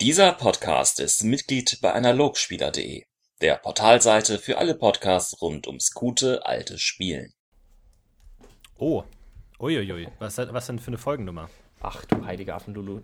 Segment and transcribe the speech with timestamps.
[0.00, 3.02] Dieser Podcast ist Mitglied bei Analogspieler.de,
[3.40, 7.34] der Portalseite für alle Podcasts rund ums gute alte Spielen.
[8.76, 9.02] Oh,
[9.58, 11.50] uiuiui, was, was denn für eine Folgennummer?
[11.80, 13.00] Ach du heiliger Affenlulu.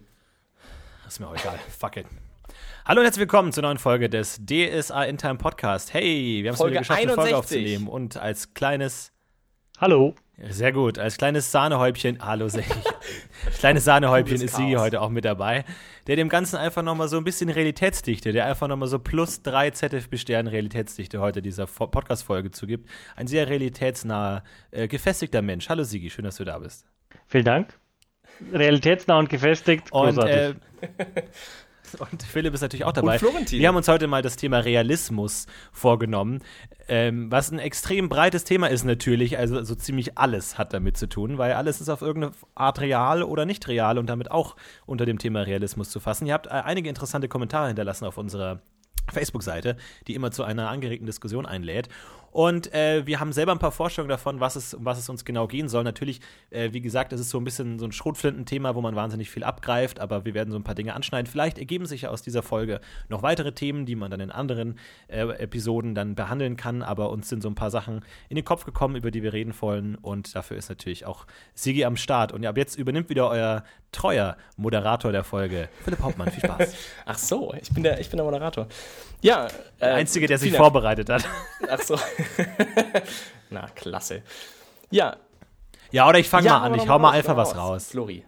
[1.08, 2.06] Ist mir auch egal, fuck it.
[2.84, 5.92] Hallo und herzlich willkommen zur neuen Folge des DSA In Time Podcast.
[5.92, 9.10] Hey, wir haben es wieder geschafft, eine Folge aufzunehmen und als kleines
[9.80, 10.14] Hallo.
[10.36, 10.98] Sehr gut.
[10.98, 12.48] Als kleines Sahnehäubchen, hallo
[13.58, 15.64] kleines Sahnehäubchen ist Sigi heute auch mit dabei,
[16.08, 19.70] der dem Ganzen einfach nochmal so ein bisschen Realitätsdichte, der einfach nochmal so plus drei
[19.70, 22.90] ZFB-Sternen Realitätsdichte heute dieser Podcast-Folge zugibt.
[23.14, 24.42] Ein sehr realitätsnaher,
[24.72, 25.68] äh, gefestigter Mensch.
[25.68, 26.84] Hallo Sigi, schön, dass du da bist.
[27.28, 27.78] Vielen Dank.
[28.52, 29.92] Realitätsnah und gefestigt.
[29.92, 30.54] Und, äh,
[32.00, 33.20] und Philipp ist natürlich auch dabei.
[33.20, 36.40] Wir haben uns heute mal das Thema Realismus vorgenommen,
[36.88, 39.38] ähm, was ein extrem breites Thema ist natürlich.
[39.38, 43.22] Also so ziemlich alles hat damit zu tun, weil alles ist auf irgendeine Art real
[43.22, 46.26] oder nicht real und damit auch unter dem Thema Realismus zu fassen.
[46.26, 48.60] Ihr habt äh, einige interessante Kommentare hinterlassen auf unserer
[49.12, 51.88] Facebook-Seite, die immer zu einer angeregten Diskussion einlädt.
[52.34, 55.24] Und äh, wir haben selber ein paar Vorstellungen davon, was es, um was es uns
[55.24, 55.84] genau gehen soll.
[55.84, 59.30] Natürlich, äh, wie gesagt, es ist so ein bisschen so ein Schrotflinten-Thema, wo man wahnsinnig
[59.30, 61.30] viel abgreift, aber wir werden so ein paar Dinge anschneiden.
[61.30, 64.80] Vielleicht ergeben sich ja aus dieser Folge noch weitere Themen, die man dann in anderen
[65.06, 66.82] äh, Episoden dann behandeln kann.
[66.82, 69.54] Aber uns sind so ein paar Sachen in den Kopf gekommen, über die wir reden
[69.60, 69.94] wollen.
[69.94, 72.32] Und dafür ist natürlich auch Sigi am Start.
[72.32, 73.62] Und ab jetzt übernimmt wieder euer
[73.94, 76.30] treuer Moderator der Folge, Philipp Hauptmann.
[76.30, 76.74] Viel Spaß.
[77.06, 78.66] Ach so, ich bin der, ich bin der Moderator.
[79.22, 79.48] Ja.
[79.80, 81.24] Der äh, Einzige, der sich vorbereitet hat.
[81.68, 81.98] Ach so.
[83.50, 84.22] Na, klasse.
[84.90, 85.16] Ja.
[85.90, 86.74] Ja, oder ich fange ja, mal an.
[86.74, 87.88] Ich hau mal einfach was raus.
[87.90, 88.24] Flori.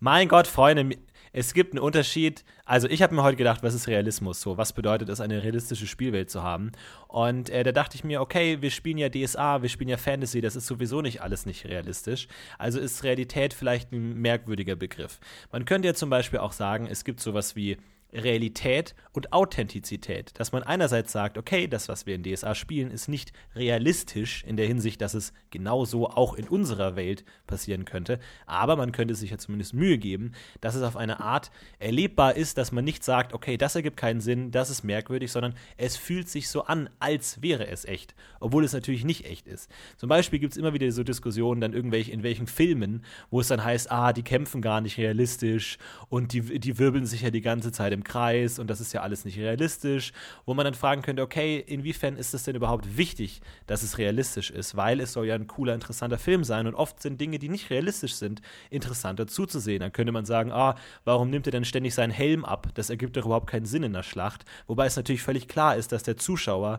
[0.00, 0.96] Mein Gott, Freunde,
[1.34, 2.44] es gibt einen Unterschied.
[2.64, 4.40] Also, ich habe mir heute gedacht, was ist Realismus?
[4.40, 6.70] So, was bedeutet es, eine realistische Spielwelt zu haben?
[7.08, 10.40] Und äh, da dachte ich mir, okay, wir spielen ja DSA, wir spielen ja Fantasy,
[10.40, 12.28] das ist sowieso nicht alles nicht realistisch.
[12.56, 15.18] Also ist Realität vielleicht ein merkwürdiger Begriff.
[15.50, 17.78] Man könnte ja zum Beispiel auch sagen, es gibt sowas wie
[18.14, 20.32] Realität und Authentizität.
[20.38, 24.56] Dass man einerseits sagt, okay, das, was wir in DSA spielen, ist nicht realistisch in
[24.56, 29.30] der Hinsicht, dass es genauso auch in unserer Welt passieren könnte, aber man könnte sich
[29.30, 33.32] ja zumindest Mühe geben, dass es auf eine Art erlebbar ist, dass man nicht sagt,
[33.32, 37.42] okay, das ergibt keinen Sinn, das ist merkwürdig, sondern es fühlt sich so an, als
[37.42, 39.70] wäre es echt, obwohl es natürlich nicht echt ist.
[39.96, 43.48] Zum Beispiel gibt es immer wieder so Diskussionen, dann irgendwelche, in welchen Filmen, wo es
[43.48, 47.40] dann heißt, ah, die kämpfen gar nicht realistisch und die, die wirbeln sich ja die
[47.40, 50.12] ganze Zeit im Kreis und das ist ja alles nicht realistisch,
[50.46, 54.50] wo man dann fragen könnte, okay, inwiefern ist es denn überhaupt wichtig, dass es realistisch
[54.50, 57.48] ist, weil es soll ja ein cooler, interessanter Film sein und oft sind Dinge, die
[57.48, 59.80] nicht realistisch sind, interessanter zuzusehen.
[59.80, 62.68] Dann könnte man sagen, ah, warum nimmt er denn ständig seinen Helm ab?
[62.74, 65.92] Das ergibt doch überhaupt keinen Sinn in der Schlacht, wobei es natürlich völlig klar ist,
[65.92, 66.78] dass der Zuschauer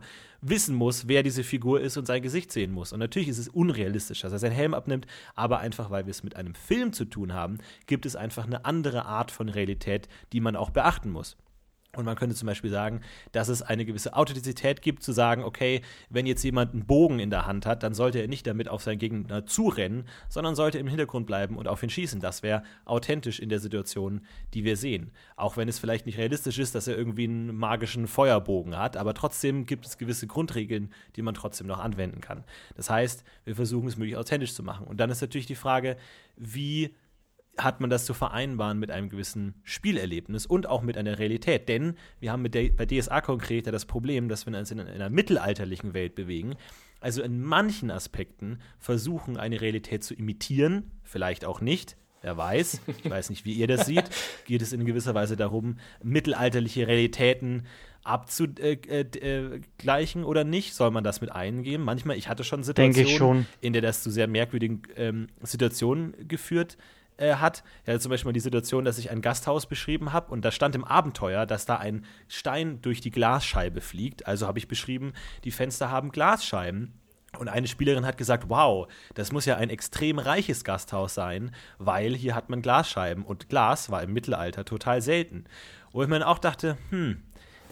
[0.49, 2.93] wissen muss, wer diese Figur ist und sein Gesicht sehen muss.
[2.93, 6.23] Und natürlich ist es unrealistisch, dass er seinen Helm abnimmt, aber einfach, weil wir es
[6.23, 7.57] mit einem Film zu tun haben,
[7.87, 11.37] gibt es einfach eine andere Art von Realität, die man auch beachten muss.
[11.95, 13.01] Und man könnte zum Beispiel sagen,
[13.31, 17.29] dass es eine gewisse Authentizität gibt, zu sagen, okay, wenn jetzt jemand einen Bogen in
[17.29, 20.87] der Hand hat, dann sollte er nicht damit auf seinen Gegner zurennen, sondern sollte im
[20.87, 22.19] Hintergrund bleiben und auf ihn schießen.
[22.19, 24.21] Das wäre authentisch in der Situation,
[24.53, 25.11] die wir sehen.
[25.35, 29.13] Auch wenn es vielleicht nicht realistisch ist, dass er irgendwie einen magischen Feuerbogen hat, aber
[29.13, 32.43] trotzdem gibt es gewisse Grundregeln, die man trotzdem noch anwenden kann.
[32.75, 34.87] Das heißt, wir versuchen es möglichst authentisch zu machen.
[34.87, 35.97] Und dann ist natürlich die Frage,
[36.37, 36.93] wie
[37.57, 41.69] hat man das zu vereinbaren mit einem gewissen Spielerlebnis und auch mit einer Realität.
[41.69, 44.79] Denn wir haben mit der, bei DSA konkret ja das Problem, dass wir uns in
[44.79, 46.55] einer mittelalterlichen Welt bewegen,
[46.99, 51.95] also in manchen Aspekten versuchen, eine Realität zu imitieren, vielleicht auch nicht.
[52.21, 54.09] Wer weiß, ich weiß nicht, wie ihr das seht,
[54.45, 57.67] geht es in gewisser Weise darum, mittelalterliche Realitäten
[58.03, 60.73] abzugleichen oder nicht?
[60.73, 61.83] Soll man das mit eingeben?
[61.83, 66.77] Manchmal, ich hatte schon Situationen, in der das zu sehr merkwürdigen ähm, Situationen geführt
[67.17, 67.63] äh, hat.
[67.85, 70.51] Er hatte zum Beispiel mal die Situation, dass ich ein Gasthaus beschrieben habe und da
[70.51, 74.27] stand im Abenteuer, dass da ein Stein durch die Glasscheibe fliegt.
[74.27, 76.93] Also habe ich beschrieben, die Fenster haben Glasscheiben.
[77.37, 82.15] Und eine Spielerin hat gesagt, wow, das muss ja ein extrem reiches Gasthaus sein, weil
[82.15, 85.43] hier hat man Glasscheiben und Glas war im Mittelalter total selten.
[85.91, 87.23] Wo ich mir auch dachte, hm,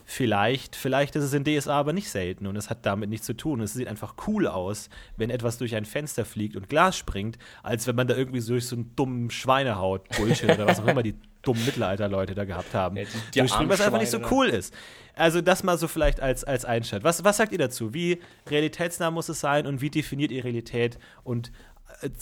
[0.05, 3.33] Vielleicht, vielleicht ist es in DSA aber nicht selten und es hat damit nichts zu
[3.33, 3.61] tun.
[3.61, 7.88] Es sieht einfach cool aus, wenn etwas durch ein Fenster fliegt und Glas springt, als
[7.88, 11.65] wenn man da irgendwie durch so einen dummen Schweinehaut-Bullshit oder was auch immer die dummen
[11.65, 12.97] Mittelalter-Leute da gehabt haben.
[12.97, 13.03] Ja,
[13.33, 14.73] die, die was einfach nicht so cool ist.
[15.15, 17.03] Also das mal so vielleicht als, als Einstand.
[17.03, 17.94] Was, was sagt ihr dazu?
[17.94, 18.19] Wie
[18.50, 21.51] realitätsnah muss es sein und wie definiert ihr Realität und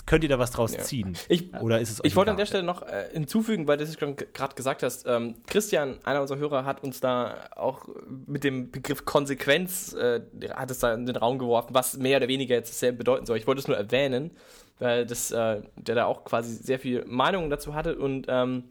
[0.05, 1.17] könnt ihr da was draus ziehen?
[1.29, 3.97] Ich, Oder ist es Ich wollte an der Stelle noch äh, hinzufügen, weil du es
[3.97, 5.05] gerade gesagt hast.
[5.07, 7.87] Ähm, Christian, einer unserer Hörer, hat uns da auch
[8.27, 10.21] mit dem Begriff Konsequenz, äh,
[10.53, 13.37] hat es da in den Raum geworfen, was mehr oder weniger jetzt dasselbe bedeuten soll.
[13.37, 14.31] Ich wollte es nur erwähnen,
[14.79, 18.63] weil das, äh, der da auch quasi sehr viel Meinung dazu hatte und ähm,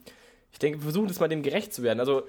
[0.52, 2.00] Ich denke, wir versuchen das mal dem gerecht zu werden.
[2.00, 2.24] Also,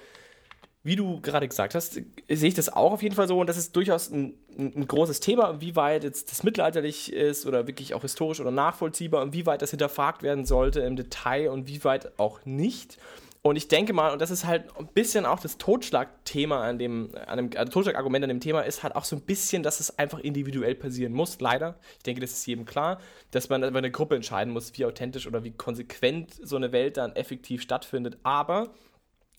[0.84, 3.58] wie du gerade gesagt hast, sehe ich das auch auf jeden Fall so und das
[3.58, 8.02] ist durchaus ein, ein, großes Thema, wie weit jetzt das mittelalterlich ist oder wirklich auch
[8.02, 12.18] historisch oder nachvollziehbar und wie weit das hinterfragt werden sollte im Detail und wie weit
[12.20, 12.98] auch nicht.
[13.44, 17.10] Und ich denke mal, und das ist halt ein bisschen auch das Totschlagthema an dem,
[17.26, 19.98] an dem also Totschlagargument an dem Thema, ist halt auch so ein bisschen, dass es
[19.98, 21.80] einfach individuell passieren muss, leider.
[21.98, 23.00] Ich denke, das ist jedem klar,
[23.32, 26.98] dass man über eine Gruppe entscheiden muss, wie authentisch oder wie konsequent so eine Welt
[26.98, 28.20] dann effektiv stattfindet.
[28.22, 28.70] Aber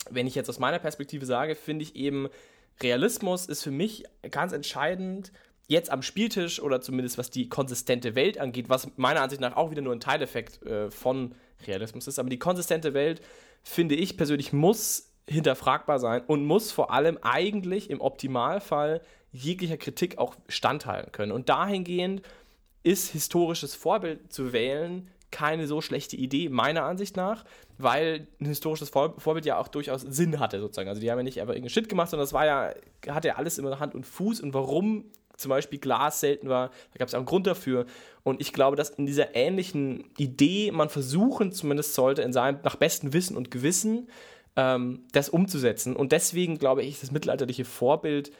[0.09, 2.27] wenn ich jetzt aus meiner Perspektive sage, finde ich eben,
[2.81, 5.31] Realismus ist für mich ganz entscheidend,
[5.67, 9.71] jetzt am Spieltisch oder zumindest was die konsistente Welt angeht, was meiner Ansicht nach auch
[9.71, 11.35] wieder nur ein Teileffekt äh, von
[11.65, 13.21] Realismus ist, aber die konsistente Welt
[13.61, 19.01] finde ich persönlich, muss hinterfragbar sein und muss vor allem eigentlich im Optimalfall
[19.31, 21.31] jeglicher Kritik auch standhalten können.
[21.31, 22.21] Und dahingehend
[22.83, 27.43] ist historisches Vorbild zu wählen keine so schlechte Idee, meiner Ansicht nach,
[27.77, 30.89] weil ein historisches Vorbild ja auch durchaus Sinn hatte, sozusagen.
[30.89, 32.73] Also die haben ja nicht einfach irgendeinen Shit gemacht, sondern das war ja,
[33.07, 35.05] hatte ja alles immer Hand und Fuß und warum
[35.37, 37.85] zum Beispiel Glas selten war, da gab es auch einen Grund dafür.
[38.23, 42.75] Und ich glaube, dass in dieser ähnlichen Idee man versuchen zumindest sollte, in seinem nach
[42.75, 44.09] bestem Wissen und Gewissen
[44.55, 45.95] ähm, das umzusetzen.
[45.95, 48.31] Und deswegen glaube ich, ist das mittelalterliche Vorbild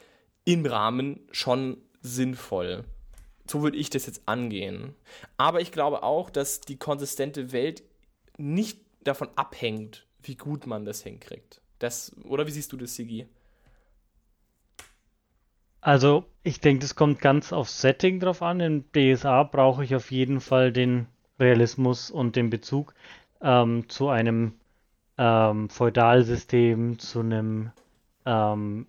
[0.46, 2.84] im Rahmen schon sinnvoll.
[3.50, 4.94] So würde ich das jetzt angehen.
[5.38, 7.84] Aber ich glaube auch, dass die konsistente Welt
[8.38, 11.62] nicht davon abhängt, wie gut man das hinkriegt.
[11.80, 13.28] Das, oder wie siehst du das, Sigi?
[15.82, 18.62] Also, ich denke, das kommt ganz aufs Setting drauf an.
[18.62, 21.08] In DSA brauche ich auf jeden Fall den
[21.40, 22.94] Realismus und den Bezug
[23.42, 24.54] ähm, zu einem
[25.18, 27.72] ähm, Feudalsystem, zu einem
[28.26, 28.88] ähm,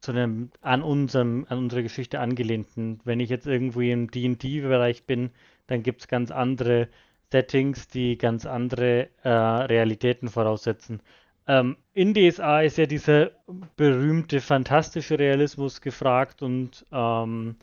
[0.00, 3.00] zu einem an unserem, an unsere Geschichte angelehnten.
[3.04, 5.30] Wenn ich jetzt irgendwie im D&D-Bereich bin,
[5.66, 6.88] dann gibt es ganz andere
[7.30, 11.02] Settings, die ganz andere äh, Realitäten voraussetzen.
[11.46, 13.30] Ähm, in DSA ist ja dieser
[13.76, 17.56] berühmte fantastische Realismus gefragt und ähm,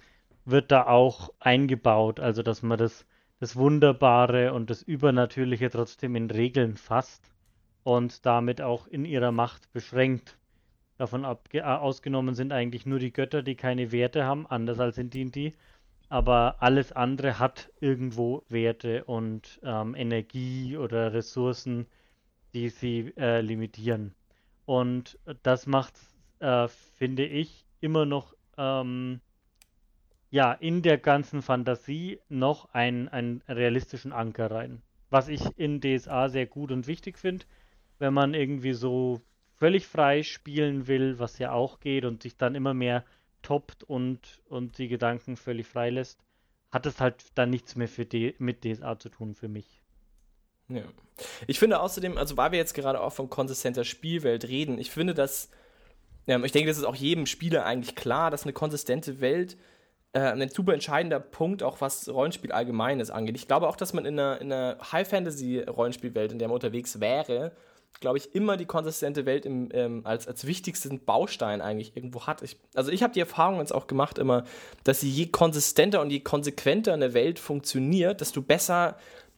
[0.45, 3.05] wird da auch eingebaut, also dass man das,
[3.39, 7.31] das Wunderbare und das Übernatürliche trotzdem in Regeln fasst
[7.83, 10.37] und damit auch in ihrer Macht beschränkt.
[10.97, 15.09] Davon äh, ausgenommen sind eigentlich nur die Götter, die keine Werte haben, anders als in
[15.09, 15.53] D&D.
[16.09, 21.87] Aber alles andere hat irgendwo Werte und ähm, Energie oder Ressourcen,
[22.53, 24.13] die sie äh, limitieren.
[24.65, 25.93] Und das macht,
[26.39, 29.19] äh, finde ich, immer noch ähm,
[30.29, 34.81] ja, in der ganzen Fantasie noch einen, einen realistischen Anker rein.
[35.09, 37.45] Was ich in DSA sehr gut und wichtig finde,
[37.99, 39.21] wenn man irgendwie so
[39.55, 43.05] völlig frei spielen will, was ja auch geht und sich dann immer mehr
[43.45, 46.19] toppt und, und die Gedanken völlig frei lässt,
[46.71, 49.81] hat es halt dann nichts mehr für die, mit DSA zu tun für mich.
[50.67, 50.81] Ja.
[51.47, 55.13] Ich finde außerdem, also weil wir jetzt gerade auch von konsistenter Spielwelt reden, ich finde,
[55.13, 55.49] dass,
[56.25, 59.57] ja, ich denke, das ist auch jedem Spieler eigentlich klar, dass eine konsistente Welt
[60.13, 63.35] äh, ein super entscheidender Punkt, auch was Rollenspiel allgemeines angeht.
[63.37, 67.51] Ich glaube auch, dass man in einer, in einer High-Fantasy-Rollenspielwelt, in der man unterwegs wäre,
[67.99, 72.41] glaube ich, immer die konsistente Welt im, ähm, als, als wichtigsten Baustein eigentlich irgendwo hat.
[72.41, 74.43] Ich, also ich habe die Erfahrung jetzt auch gemacht immer,
[74.83, 78.97] dass je konsistenter und je konsequenter eine Welt funktioniert, desto besser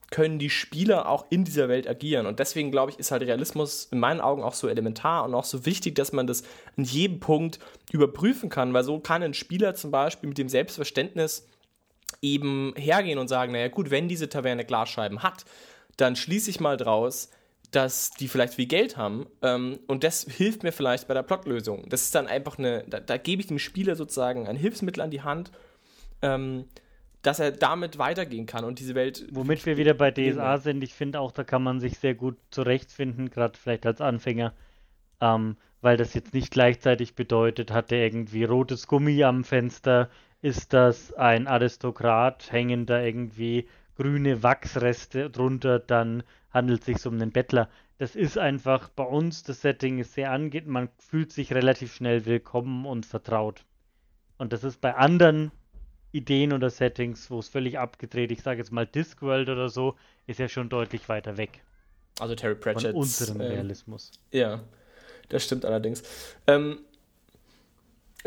[0.10, 2.28] können die Spieler auch in dieser Welt agieren.
[2.28, 5.44] Und deswegen glaube ich, ist halt Realismus in meinen Augen auch so elementar und auch
[5.44, 6.44] so wichtig, dass man das
[6.78, 7.60] in jedem Punkt
[7.92, 11.46] überprüfen kann, weil so kann ein Spieler zum Beispiel mit dem Selbstverständnis
[12.22, 15.44] eben hergehen und sagen, naja gut, wenn diese Taverne Glasscheiben hat,
[15.98, 17.30] dann schließe ich mal draus,
[17.72, 21.88] dass die vielleicht viel Geld haben ähm, und das hilft mir vielleicht bei der Plotlösung.
[21.90, 25.12] Das ist dann einfach eine, da, da gebe ich dem Spieler sozusagen ein Hilfsmittel an
[25.12, 25.52] die Hand,
[26.22, 26.66] ähm,
[27.22, 29.26] dass er damit weitergehen kann und diese Welt.
[29.32, 32.38] Womit wir wieder bei DSA sind, ich finde auch, da kann man sich sehr gut
[32.52, 34.54] zurechtfinden, gerade vielleicht als Anfänger,
[35.20, 40.10] ähm, weil das jetzt nicht gleichzeitig bedeutet, hat er irgendwie rotes Gummi am Fenster,
[40.42, 43.68] ist das ein Aristokrat, hängen da irgendwie
[43.98, 47.68] grüne Wachsreste drunter, dann handelt es sich um einen Bettler.
[47.98, 52.26] Das ist einfach bei uns, das Setting ist sehr angeht, man fühlt sich relativ schnell
[52.26, 53.66] willkommen und vertraut.
[54.38, 55.52] Und das ist bei anderen
[56.12, 59.96] Ideen oder Settings, wo es völlig abgedreht, ich sage jetzt mal Discworld oder so,
[60.28, 61.64] ist ja schon deutlich weiter weg.
[62.20, 62.92] Also Terry Pratchett.
[62.92, 64.12] Von unserem ähm, Realismus.
[64.32, 64.62] Ja,
[65.30, 66.04] das stimmt allerdings.
[66.46, 66.80] Ähm,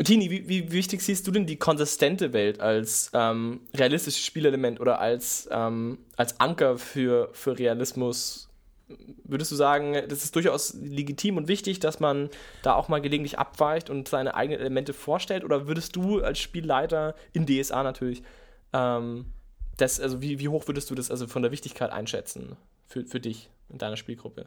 [0.03, 4.99] Tini, wie, wie, wichtig siehst du denn die konsistente Welt als ähm, realistisches Spielelement oder
[4.99, 8.51] als, ähm, als Anker für, für Realismus
[9.23, 12.29] würdest du sagen, das ist durchaus legitim und wichtig, dass man
[12.63, 15.43] da auch mal gelegentlich abweicht und seine eigenen Elemente vorstellt?
[15.43, 18.23] Oder würdest du als Spielleiter in DSA natürlich,
[18.73, 19.25] ähm,
[19.77, 23.19] das, also wie, wie hoch würdest du das also von der Wichtigkeit einschätzen für, für
[23.19, 24.45] dich in deiner Spielgruppe?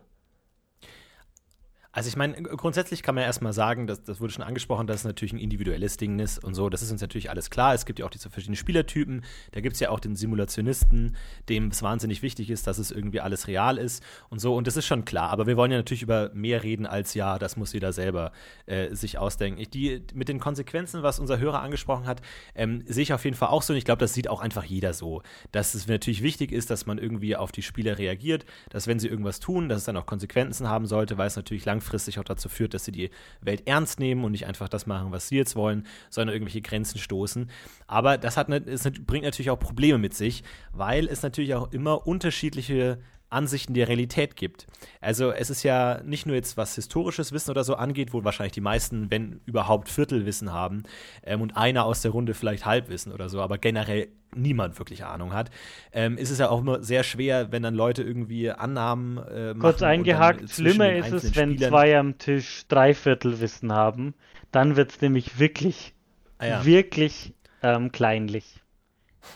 [1.94, 5.04] Also ich meine, grundsätzlich kann man erstmal sagen, dass, das wurde schon angesprochen, dass es
[5.04, 6.68] natürlich ein individuelles Ding ist und so.
[6.68, 7.72] Das ist uns natürlich alles klar.
[7.72, 9.24] Es gibt ja auch diese verschiedenen Spielertypen.
[9.52, 11.14] Da gibt es ja auch den Simulationisten,
[11.48, 14.56] dem es wahnsinnig wichtig ist, dass es irgendwie alles real ist und so.
[14.56, 15.30] Und das ist schon klar.
[15.30, 18.32] Aber wir wollen ja natürlich über mehr reden als ja, das muss jeder selber
[18.66, 19.60] äh, sich ausdenken.
[19.60, 22.22] Ich, die, mit den Konsequenzen, was unser Hörer angesprochen hat,
[22.56, 23.72] ähm, sehe ich auf jeden Fall auch so.
[23.72, 25.22] Und ich glaube, das sieht auch einfach jeder so.
[25.52, 29.06] Dass es natürlich wichtig ist, dass man irgendwie auf die Spieler reagiert, dass wenn sie
[29.06, 32.24] irgendwas tun, dass es dann auch Konsequenzen haben sollte, weil es natürlich langfristig langfristig auch
[32.24, 33.10] dazu führt, dass sie die
[33.40, 36.98] Welt ernst nehmen und nicht einfach das machen, was sie jetzt wollen, sondern irgendwelche Grenzen
[36.98, 37.50] stoßen.
[37.86, 42.06] Aber das hat, es bringt natürlich auch Probleme mit sich, weil es natürlich auch immer
[42.06, 42.98] unterschiedliche
[43.34, 44.66] Ansichten der Realität gibt.
[45.00, 48.52] Also es ist ja nicht nur jetzt, was historisches Wissen oder so angeht, wo wahrscheinlich
[48.52, 50.84] die meisten, wenn überhaupt, Viertelwissen haben
[51.24, 55.32] ähm, und einer aus der Runde vielleicht Halbwissen oder so, aber generell niemand wirklich Ahnung
[55.32, 55.50] hat,
[55.92, 59.60] ähm, ist es ja auch immer sehr schwer, wenn dann Leute irgendwie Annahmen äh, machen.
[59.60, 64.14] Kurz eingehakt, schlimmer ist es, wenn Spielern zwei am Tisch Dreiviertelwissen haben.
[64.50, 65.94] Dann wird es nämlich wirklich,
[66.38, 66.64] ah, ja.
[66.64, 68.60] wirklich ähm, kleinlich.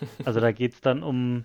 [0.27, 1.45] Also da geht es dann um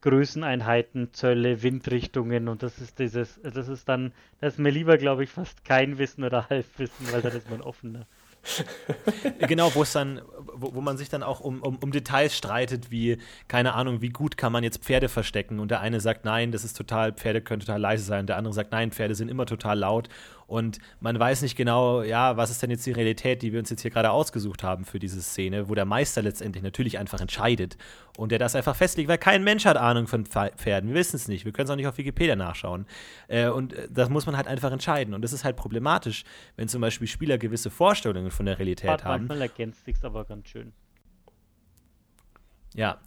[0.00, 5.24] Größeneinheiten, Zölle, Windrichtungen und das ist dieses, das ist dann, das ist mir lieber, glaube
[5.24, 8.06] ich, fast kein Wissen oder Halbwissen, weil dann ist man offener.
[9.48, 10.20] genau, wo es dann,
[10.54, 14.08] wo, wo, man sich dann auch um, um, um, Details streitet, wie, keine Ahnung, wie
[14.10, 17.42] gut kann man jetzt Pferde verstecken und der eine sagt, nein, das ist total, Pferde
[17.42, 20.08] können total leise sein, der andere sagt, nein, Pferde sind immer total laut
[20.48, 23.68] und man weiß nicht genau, ja, was ist denn jetzt die Realität, die wir uns
[23.68, 27.76] jetzt hier gerade ausgesucht haben für diese Szene, wo der Meister letztendlich natürlich einfach entscheidet
[28.16, 30.88] und der das einfach festlegt, weil kein Mensch hat Ahnung von Pferden.
[30.88, 31.44] Wir wissen es nicht.
[31.44, 32.86] Wir können es auch nicht auf Wikipedia nachschauen.
[33.28, 35.12] Äh, und äh, das muss man halt einfach entscheiden.
[35.12, 36.24] Und das ist halt problematisch,
[36.56, 39.26] wenn zum Beispiel Spieler gewisse Vorstellungen von der Realität Hat haben.
[39.26, 40.72] Manchmal ergänzt sich aber ganz schön.
[42.74, 43.02] Ja.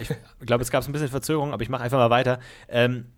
[0.00, 0.08] Ich
[0.40, 2.40] glaube, es gab ein bisschen Verzögerung, aber ich mache einfach mal weiter.
[2.68, 3.12] Ähm,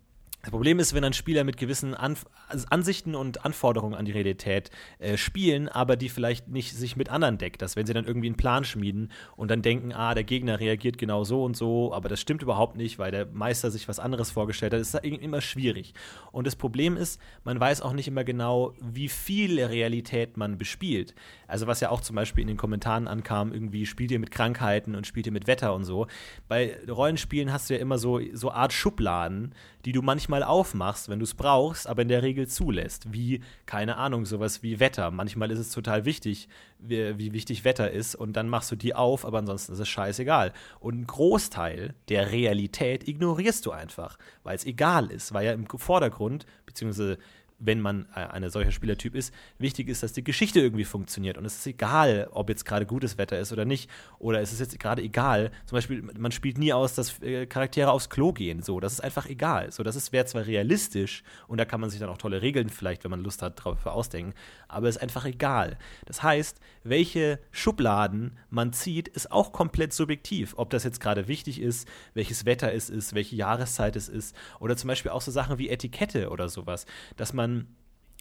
[0.47, 4.13] das Problem ist, wenn ein Spieler mit gewissen Anf also Ansichten und Anforderungen an die
[4.13, 7.61] Realität äh, spielen, aber die vielleicht nicht sich mit anderen deckt.
[7.61, 10.97] Dass wenn sie dann irgendwie einen Plan schmieden und dann denken, ah, der Gegner reagiert
[10.97, 14.31] genau so und so, aber das stimmt überhaupt nicht, weil der Meister sich was anderes
[14.31, 15.93] vorgestellt hat, ist das immer schwierig.
[16.31, 21.13] Und das Problem ist, man weiß auch nicht immer genau, wie viel Realität man bespielt.
[21.47, 24.95] Also was ja auch zum Beispiel in den Kommentaren ankam, irgendwie spielt ihr mit Krankheiten
[24.95, 26.07] und spielt ihr mit Wetter und so.
[26.47, 29.53] Bei Rollenspielen hast du ja immer so, so Art Schubladen,
[29.87, 33.13] die du manchmal aufmachst, wenn du es brauchst, aber in der Regel zulässt.
[33.13, 35.11] Wie, keine Ahnung, sowas wie Wetter.
[35.11, 38.93] Manchmal ist es total wichtig, wie, wie wichtig Wetter ist und dann machst du die
[38.93, 40.51] auf, aber ansonsten ist es scheißegal.
[40.81, 45.65] Und einen Großteil der Realität ignorierst du einfach, weil es egal ist, weil ja im
[45.65, 47.17] Vordergrund, beziehungsweise
[47.59, 51.37] wenn man äh, eine solcher Spielertyp ist, wichtig ist, dass die Geschichte irgendwie funktioniert.
[51.37, 53.89] Und es ist egal, ob jetzt gerade gutes Wetter ist oder nicht.
[54.19, 55.51] Oder es ist jetzt gerade egal.
[55.65, 58.61] Zum Beispiel, man spielt nie aus, dass äh, Charaktere aufs Klo gehen.
[58.61, 59.71] So, das ist einfach egal.
[59.71, 63.03] So, das wäre zwar realistisch und da kann man sich dann auch tolle Regeln vielleicht,
[63.03, 64.33] wenn man Lust hat, drauf ausdenken.
[64.67, 65.77] Aber es ist einfach egal.
[66.05, 70.53] Das heißt, welche Schubladen man zieht, ist auch komplett subjektiv.
[70.57, 74.35] Ob das jetzt gerade wichtig ist, welches Wetter es ist, welche Jahreszeit es ist.
[74.59, 76.85] Oder zum Beispiel auch so Sachen wie Etikette oder sowas.
[77.15, 77.67] Dass man man,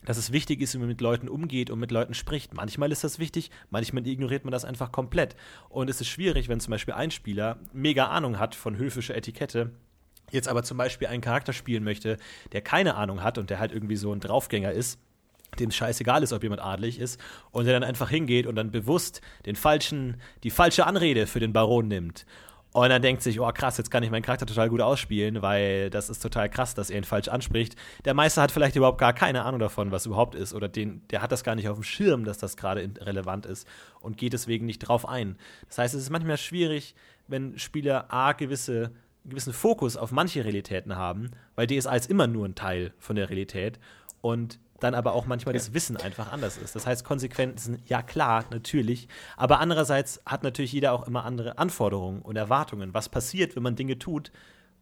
[0.05, 2.55] dass es wichtig ist, wie man mit Leuten umgeht und mit Leuten spricht.
[2.55, 5.37] Manchmal ist das wichtig, manchmal ignoriert man das einfach komplett.
[5.69, 9.73] Und es ist schwierig, wenn zum Beispiel ein Spieler mega Ahnung hat von höfischer Etikette,
[10.31, 12.19] jetzt aber zum Beispiel einen Charakter spielen möchte,
[12.53, 15.01] der keine Ahnung hat und der halt irgendwie so ein Draufgänger ist,
[15.59, 18.71] dem es scheißegal ist, ob jemand adelig ist, und der dann einfach hingeht und dann
[18.71, 22.27] bewusst den falschen, die falsche Anrede für den Baron nimmt
[22.83, 25.89] und dann denkt sich, oh krass, jetzt kann ich meinen Charakter total gut ausspielen, weil
[25.89, 27.75] das ist total krass, dass er ihn falsch anspricht.
[28.05, 30.53] Der Meister hat vielleicht überhaupt gar keine Ahnung davon, was überhaupt ist.
[30.53, 33.67] Oder den, der hat das gar nicht auf dem Schirm, dass das gerade relevant ist
[34.01, 35.39] und geht deswegen nicht drauf ein.
[35.69, 36.95] Das heißt, es ist manchmal schwierig,
[37.29, 38.93] wenn Spieler A gewisse
[39.25, 43.31] gewissen Fokus auf manche Realitäten haben, weil DSA ist immer nur ein Teil von der
[43.31, 43.81] Realität
[44.21, 46.75] und dann aber auch manchmal das Wissen einfach anders ist.
[46.75, 52.23] Das heißt, Konsequenzen, ja klar, natürlich, aber andererseits hat natürlich jeder auch immer andere Anforderungen
[52.23, 54.33] und Erwartungen, was passiert, wenn man Dinge tut,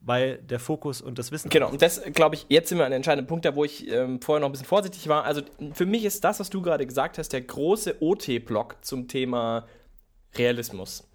[0.01, 1.49] weil der Fokus und das Wissen.
[1.49, 3.91] Genau, und das glaube ich, jetzt sind wir an einem entscheidenden Punkt, da wo ich
[3.91, 5.25] ähm, vorher noch ein bisschen vorsichtig war.
[5.25, 9.67] Also für mich ist das, was du gerade gesagt hast, der große OT-Block zum Thema
[10.37, 11.09] Realismus.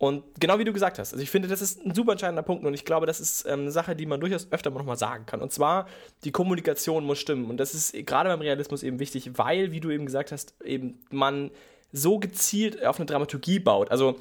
[0.00, 2.64] Und genau wie du gesagt hast, also ich finde, das ist ein super entscheidender Punkt
[2.64, 5.26] und ich glaube, das ist ähm, eine Sache, die man durchaus öfter noch mal sagen
[5.26, 5.42] kann.
[5.42, 5.86] Und zwar,
[6.24, 7.50] die Kommunikation muss stimmen.
[7.50, 11.02] Und das ist gerade beim Realismus eben wichtig, weil, wie du eben gesagt hast, eben
[11.10, 11.50] man
[11.92, 13.90] so gezielt auf eine Dramaturgie baut.
[13.90, 14.16] Also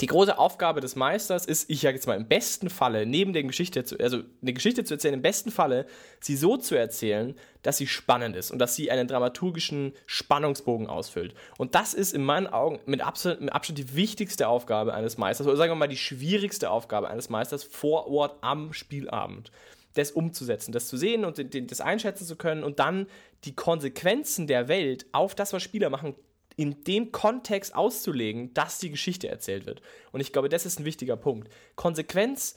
[0.00, 3.42] die große Aufgabe des Meisters ist, ich sage jetzt mal im besten Falle, neben der
[3.42, 5.86] Geschichte, zu, also eine Geschichte zu erzählen, im besten Falle
[6.20, 11.34] sie so zu erzählen, dass sie spannend ist und dass sie einen dramaturgischen Spannungsbogen ausfüllt.
[11.58, 15.46] Und das ist in meinen Augen mit Abstand, mit Abstand die wichtigste Aufgabe eines Meisters,
[15.46, 19.50] oder sagen wir mal die schwierigste Aufgabe eines Meisters vor Ort am Spielabend
[19.94, 21.38] das umzusetzen, das zu sehen und
[21.70, 23.06] das einschätzen zu können und dann
[23.44, 26.14] die Konsequenzen der Welt auf das, was Spieler machen,
[26.56, 29.82] in dem Kontext auszulegen, dass die Geschichte erzählt wird.
[30.12, 31.48] Und ich glaube, das ist ein wichtiger Punkt.
[31.76, 32.56] Konsequenz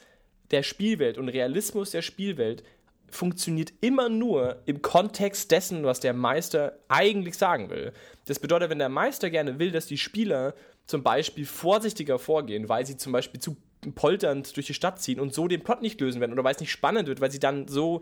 [0.51, 2.63] der Spielwelt und Realismus der Spielwelt
[3.09, 7.93] funktioniert immer nur im Kontext dessen, was der Meister eigentlich sagen will.
[8.25, 10.53] Das bedeutet, wenn der Meister gerne will, dass die Spieler
[10.85, 13.57] zum Beispiel vorsichtiger vorgehen, weil sie zum Beispiel zu
[13.93, 16.59] polternd durch die Stadt ziehen und so den Plot nicht lösen werden oder weil es
[16.59, 18.01] nicht spannend wird, weil sie dann so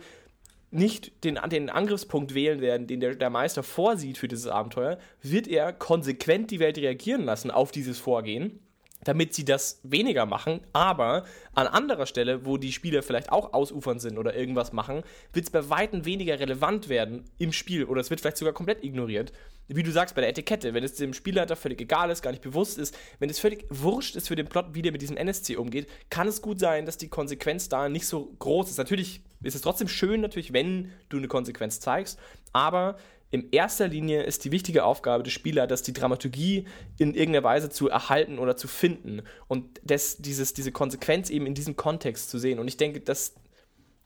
[0.74, 5.48] nicht den, den Angriffspunkt wählen werden, den der, der Meister vorsieht für dieses Abenteuer, wird
[5.48, 8.60] er konsequent die Welt reagieren lassen auf dieses Vorgehen
[9.04, 10.62] damit sie das weniger machen.
[10.74, 15.46] Aber an anderer Stelle, wo die Spieler vielleicht auch ausufern sind oder irgendwas machen, wird
[15.46, 19.32] es bei Weitem weniger relevant werden im Spiel oder es wird vielleicht sogar komplett ignoriert.
[19.68, 22.44] Wie du sagst, bei der Etikette, wenn es dem Spielleiter völlig egal ist, gar nicht
[22.44, 25.56] bewusst ist, wenn es völlig wurscht ist für den Plot, wie der mit diesem NSC
[25.56, 28.78] umgeht, kann es gut sein, dass die Konsequenz da nicht so groß ist.
[28.78, 32.20] Natürlich ist es trotzdem schön, natürlich, wenn du eine Konsequenz zeigst,
[32.52, 32.98] aber
[33.34, 36.68] in erster Linie ist die wichtige Aufgabe des Spielers, die Dramaturgie
[37.00, 41.56] in irgendeiner Weise zu erhalten oder zu finden und das, dieses, diese Konsequenz eben in
[41.56, 42.60] diesem Kontext zu sehen.
[42.60, 43.34] Und ich denke, dass,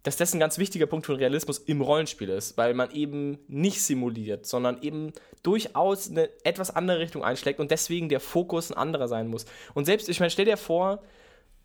[0.03, 3.81] dass das ein ganz wichtiger Punkt von Realismus im Rollenspiel ist, weil man eben nicht
[3.81, 5.11] simuliert, sondern eben
[5.43, 9.45] durchaus eine etwas andere Richtung einschlägt und deswegen der Fokus ein anderer sein muss.
[9.73, 11.03] Und selbst, ich meine, stell dir vor,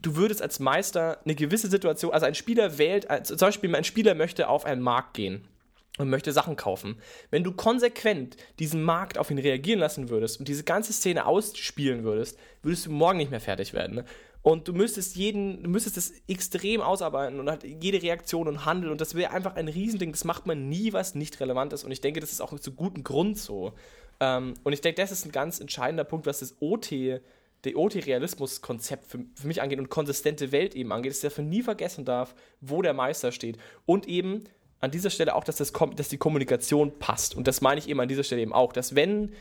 [0.01, 3.85] du würdest als Meister eine gewisse Situation, also ein Spieler wählt, also zum Beispiel ein
[3.85, 5.47] Spieler möchte auf einen Markt gehen
[6.03, 6.97] und möchte Sachen kaufen.
[7.31, 12.05] Wenn du konsequent diesen Markt auf ihn reagieren lassen würdest und diese ganze Szene ausspielen
[12.05, 14.05] würdest, würdest du morgen nicht mehr fertig werden.
[14.43, 18.91] Und du müsstest jeden, du müsstest das extrem ausarbeiten und halt jede Reaktion und Handel
[18.91, 20.11] und das wäre einfach ein Riesending.
[20.11, 21.85] Das macht man nie, was nicht relevant ist.
[21.85, 23.73] Und ich denke, das ist auch zu gutem Grund so.
[24.19, 27.21] Ähm, und ich denke, das ist ein ganz entscheidender Punkt, was das OT
[27.65, 31.63] der OT-Realismus-Konzept für, für, mich angeht und konsistente Welt eben angeht, dass der dafür nie
[31.63, 33.59] vergessen darf, wo der Meister steht.
[33.87, 34.45] Und eben,
[34.83, 37.37] an dieser Stelle auch, dass, das, dass die Kommunikation passt.
[37.37, 39.33] Und das meine ich eben an dieser Stelle eben auch, dass wenn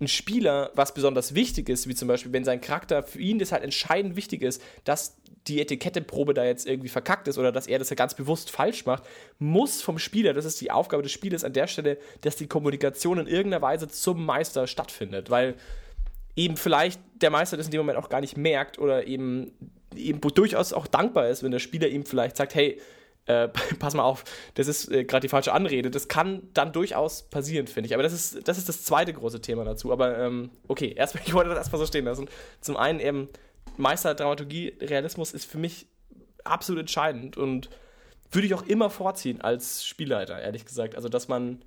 [0.00, 3.50] ein Spieler was besonders wichtig ist, wie zum Beispiel, wenn sein Charakter für ihn das
[3.50, 5.16] halt entscheidend wichtig ist, dass
[5.48, 8.86] die Etiketteprobe da jetzt irgendwie verkackt ist oder dass er das ja ganz bewusst falsch
[8.86, 9.04] macht,
[9.38, 13.18] muss vom Spieler, das ist die Aufgabe des Spielers an der Stelle, dass die Kommunikation
[13.18, 15.54] in irgendeiner Weise zum Meister stattfindet, weil
[16.36, 19.52] eben vielleicht der Meister das in dem Moment auch gar nicht merkt oder eben,
[19.96, 22.80] eben durchaus auch dankbar ist, wenn der Spieler ihm vielleicht sagt, hey,
[23.26, 25.90] äh, pass mal auf, das ist äh, gerade die falsche Anrede.
[25.90, 27.94] Das kann dann durchaus passieren, finde ich.
[27.94, 29.92] Aber das ist, das ist das zweite große Thema dazu.
[29.92, 32.28] Aber ähm, okay, erstmal, ich wollte das erstmal so stehen lassen.
[32.60, 33.28] Zum einen eben,
[33.76, 35.86] Meister Dramaturgie, Realismus ist für mich
[36.44, 37.68] absolut entscheidend und
[38.30, 40.94] würde ich auch immer vorziehen als Spielleiter, ehrlich gesagt.
[40.94, 41.62] Also, dass man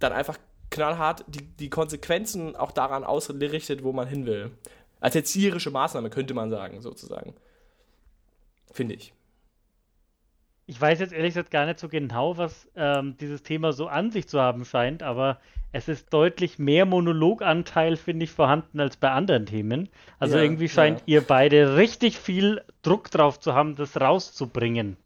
[0.00, 0.38] dann einfach
[0.70, 4.50] knallhart die, die Konsequenzen auch daran ausrichtet, wo man hin will.
[5.00, 7.34] Als erzieherische Maßnahme könnte man sagen, sozusagen.
[8.70, 9.14] Finde ich
[10.68, 14.10] ich weiß jetzt ehrlich gesagt gar nicht so genau, was ähm, dieses Thema so an
[14.10, 15.40] sich zu haben scheint, aber
[15.72, 19.88] es ist deutlich mehr Monologanteil, finde ich, vorhanden als bei anderen Themen.
[20.18, 21.04] Also ja, irgendwie scheint ja.
[21.06, 24.98] ihr beide richtig viel Druck drauf zu haben, das rauszubringen.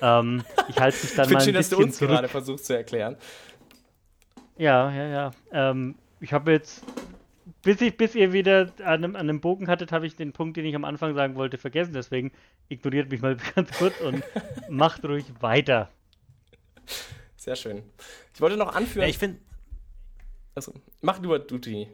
[0.00, 2.10] Ähm, ich halte mich dann ich mal ein schön, dass du uns zurück.
[2.10, 3.16] gerade versuchst zu erklären.
[4.58, 5.30] Ja, ja, ja.
[5.52, 6.84] Ähm, ich habe jetzt
[7.62, 10.56] bis, ich, bis ihr wieder an einem, an einem Bogen hattet, habe ich den Punkt,
[10.56, 11.92] den ich am Anfang sagen wollte, vergessen.
[11.92, 12.32] Deswegen
[12.68, 14.22] ignoriert mich mal ganz kurz und
[14.68, 15.90] macht ruhig weiter.
[17.36, 17.82] Sehr schön.
[18.34, 19.02] Ich wollte noch anführen.
[19.02, 19.38] Ja, ich finde.
[20.54, 21.88] Also, mach nur Duty.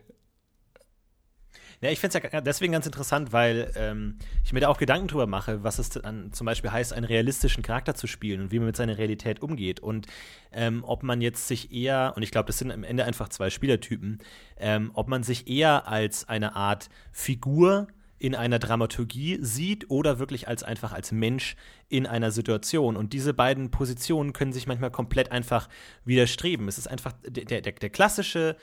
[1.81, 5.09] Ja, ich finde es ja deswegen ganz interessant, weil ähm, ich mir da auch Gedanken
[5.09, 8.59] drüber mache, was es dann zum Beispiel heißt, einen realistischen Charakter zu spielen und wie
[8.59, 9.81] man mit seiner Realität umgeht.
[9.81, 10.07] Und
[10.53, 13.51] ähm, ob man jetzt sich eher, und ich glaube, das sind am Ende einfach zwei
[13.51, 14.21] Spielertypen,
[14.59, 20.49] ähm, ob man sich eher als eine Art Figur in einer Dramaturgie sieht oder wirklich
[20.49, 21.57] als einfach als Mensch
[21.89, 22.97] in einer Situation.
[22.97, 25.69] Und diese beiden Positionen können sich manchmal komplett einfach
[26.07, 26.67] widerstreben.
[26.69, 28.57] Es ist einfach der, der, der klassische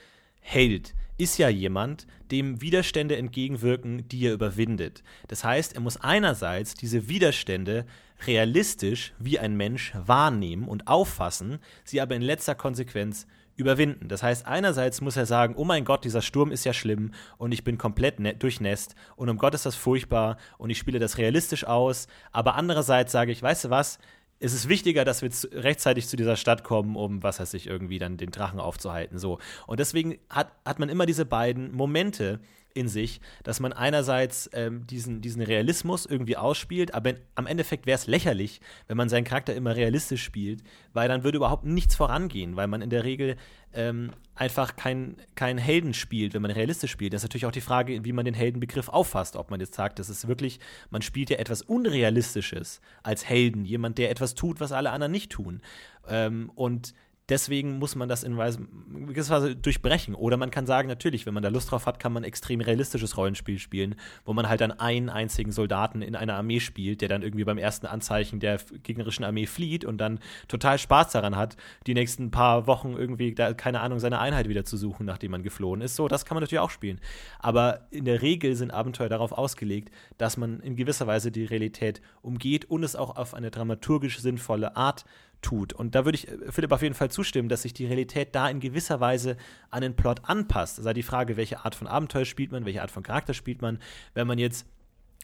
[0.43, 5.03] Held ist ja jemand, dem Widerstände entgegenwirken, die er überwindet.
[5.27, 7.85] Das heißt, er muss einerseits diese Widerstände
[8.27, 14.07] realistisch wie ein Mensch wahrnehmen und auffassen, sie aber in letzter Konsequenz überwinden.
[14.07, 17.51] Das heißt, einerseits muss er sagen, oh mein Gott, dieser Sturm ist ja schlimm und
[17.51, 21.65] ich bin komplett durchnässt und um Gott ist das furchtbar und ich spiele das realistisch
[21.65, 23.99] aus, aber andererseits sage ich, weißt du was,
[24.43, 27.97] es ist wichtiger, dass wir rechtzeitig zu dieser Stadt kommen, um, was heißt ich, irgendwie
[27.97, 29.17] dann den Drachen aufzuhalten.
[29.17, 29.39] So.
[29.67, 32.41] Und deswegen hat, hat man immer diese beiden Momente
[32.73, 37.85] in sich, dass man einerseits ähm, diesen, diesen Realismus irgendwie ausspielt, aber in, am Endeffekt
[37.85, 41.95] wäre es lächerlich, wenn man seinen Charakter immer realistisch spielt, weil dann würde überhaupt nichts
[41.95, 43.35] vorangehen, weil man in der Regel
[43.73, 47.13] ähm, einfach keinen kein Helden spielt, wenn man realistisch spielt.
[47.13, 49.99] Das ist natürlich auch die Frage, wie man den Heldenbegriff auffasst, ob man jetzt sagt,
[49.99, 50.59] das ist wirklich,
[50.89, 55.31] man spielt ja etwas Unrealistisches als Helden, jemand, der etwas tut, was alle anderen nicht
[55.31, 55.61] tun.
[56.07, 56.93] Ähm, und
[57.29, 60.15] deswegen muss man das in gewisser Weise durchbrechen.
[60.15, 63.17] Oder man kann sagen, natürlich, wenn man da Lust drauf hat, kann man extrem realistisches
[63.17, 67.21] Rollenspiel spielen, wo man halt dann einen einzigen Soldaten in einer Armee spielt, der dann
[67.21, 71.55] irgendwie beim ersten Anzeichen der gegnerischen Armee flieht und dann total Spaß daran hat,
[71.87, 75.43] die nächsten paar Wochen irgendwie, da, keine Ahnung, seine Einheit wieder zu suchen, nachdem man
[75.43, 75.95] geflohen ist.
[75.95, 76.99] So, das kann man natürlich auch spielen.
[77.39, 82.01] Aber in der Regel sind Abenteuer darauf ausgelegt, dass man in gewisser Weise die Realität
[82.21, 85.05] umgeht und es auch auf eine dramaturgisch sinnvolle Art
[85.43, 85.73] tut.
[85.73, 88.49] Und da würde ich äh, Philipp auf jeden Fall zustimmen, dass sich die Realität da
[88.49, 89.37] in gewisser Weise
[89.69, 90.77] an den Plot anpasst.
[90.77, 93.79] Sei die Frage, welche Art von Abenteuer spielt man, welche Art von Charakter spielt man.
[94.13, 94.65] Wenn man jetzt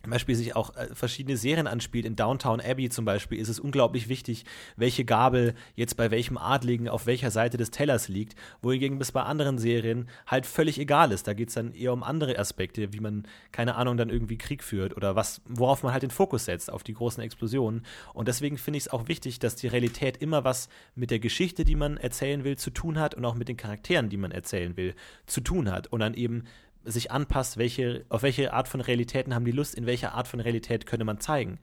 [0.08, 2.06] Beispiel sich auch äh, verschiedene Serien anspielt.
[2.06, 6.88] In Downtown Abbey zum Beispiel ist es unglaublich wichtig, welche Gabel jetzt bei welchem Adligen
[6.88, 11.28] auf welcher Seite des Tellers liegt, wohingegen es bei anderen Serien halt völlig egal ist.
[11.28, 14.64] Da geht es dann eher um andere Aspekte, wie man, keine Ahnung, dann irgendwie Krieg
[14.64, 17.86] führt oder was, worauf man halt den Fokus setzt, auf die großen Explosionen.
[18.14, 21.66] Und deswegen finde ich es auch wichtig, dass die Realität immer was mit der Geschichte,
[21.66, 24.78] die man erzählen will, zu tun hat und auch mit den Charakteren, die man erzählen
[24.78, 25.88] will, zu tun hat.
[25.88, 26.46] Und dann eben
[26.84, 30.40] sich anpasst, welche, auf welche Art von Realitäten haben die Lust, in welcher Art von
[30.40, 31.60] Realität könnte man zeigen.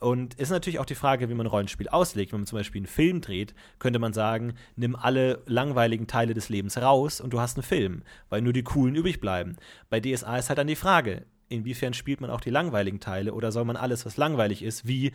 [0.00, 2.32] Und ist natürlich auch die Frage, wie man ein Rollenspiel auslegt.
[2.32, 6.48] Wenn man zum Beispiel einen Film dreht, könnte man sagen, nimm alle langweiligen Teile des
[6.48, 9.56] Lebens raus und du hast einen Film, weil nur die coolen übrig bleiben.
[9.90, 13.52] Bei DSA ist halt dann die Frage, inwiefern spielt man auch die langweiligen Teile oder
[13.52, 15.12] soll man alles, was langweilig ist, wie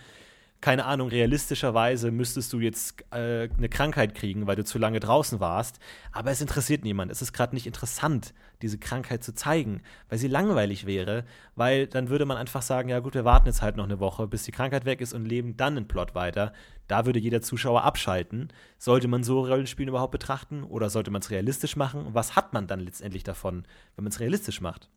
[0.66, 5.40] keine Ahnung, realistischerweise müsstest du jetzt äh, eine Krankheit kriegen, weil du zu lange draußen
[5.40, 5.78] warst.
[6.12, 7.12] Aber es interessiert niemand.
[7.12, 11.24] Es ist gerade nicht interessant, diese Krankheit zu zeigen, weil sie langweilig wäre,
[11.54, 14.26] weil dann würde man einfach sagen, ja gut, wir warten jetzt halt noch eine Woche,
[14.26, 16.52] bis die Krankheit weg ist und leben dann den Plot weiter.
[16.88, 18.52] Da würde jeder Zuschauer abschalten.
[18.80, 22.08] Sollte man so Rollenspiele überhaupt betrachten oder sollte man es realistisch machen?
[22.08, 24.90] Und was hat man dann letztendlich davon, wenn man es realistisch macht?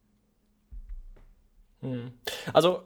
[1.83, 2.12] Hm.
[2.54, 2.85] Also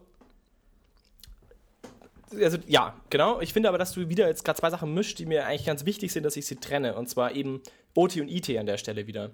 [2.41, 3.41] also ja, genau.
[3.41, 5.85] Ich finde aber, dass du wieder jetzt gerade zwei Sachen mischt, die mir eigentlich ganz
[5.85, 6.95] wichtig sind, dass ich sie trenne.
[6.95, 7.63] Und zwar eben
[7.95, 9.31] OT und IT an der Stelle wieder.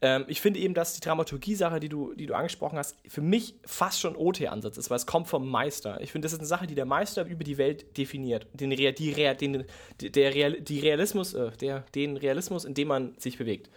[0.00, 3.54] Ähm, ich finde eben, dass die Dramaturgie-Sache, die du, die du angesprochen hast, für mich
[3.64, 6.00] fast schon OT-Ansatz ist, weil es kommt vom Meister.
[6.00, 8.46] Ich finde, das ist eine Sache, die der Meister über die Welt definiert.
[8.52, 9.64] Den, die, den,
[10.00, 13.70] der Real, die Realismus, äh, der, den Realismus, in dem man sich bewegt.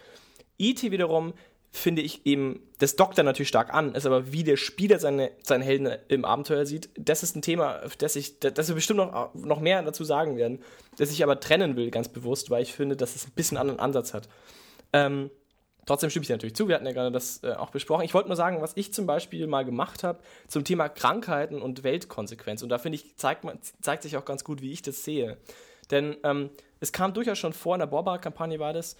[0.58, 1.32] IT wiederum
[1.72, 5.30] finde ich eben, das dockt dann natürlich stark an, ist aber wie der Spieler seine,
[5.42, 9.34] seinen Helden im Abenteuer sieht, das ist ein Thema, das ich, das wir bestimmt noch,
[9.34, 10.62] noch mehr dazu sagen werden,
[10.98, 13.80] das ich aber trennen will, ganz bewusst, weil ich finde, dass es ein bisschen anderen
[13.80, 14.28] Ansatz hat.
[14.92, 15.30] Ähm,
[15.86, 18.04] trotzdem stimme ich dir natürlich zu, wir hatten ja gerade das äh, auch besprochen.
[18.04, 21.84] Ich wollte nur sagen, was ich zum Beispiel mal gemacht habe zum Thema Krankheiten und
[21.84, 22.62] Weltkonsequenz.
[22.62, 23.46] Und da finde ich, zeigt,
[23.80, 25.38] zeigt sich auch ganz gut, wie ich das sehe.
[25.90, 28.96] Denn ähm, es kam durchaus schon vor, in der Borba-Kampagne war das,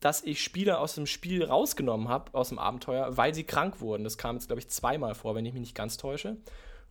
[0.00, 4.04] dass ich Spieler aus dem Spiel rausgenommen habe, aus dem Abenteuer, weil sie krank wurden.
[4.04, 6.36] Das kam jetzt, glaube ich, zweimal vor, wenn ich mich nicht ganz täusche.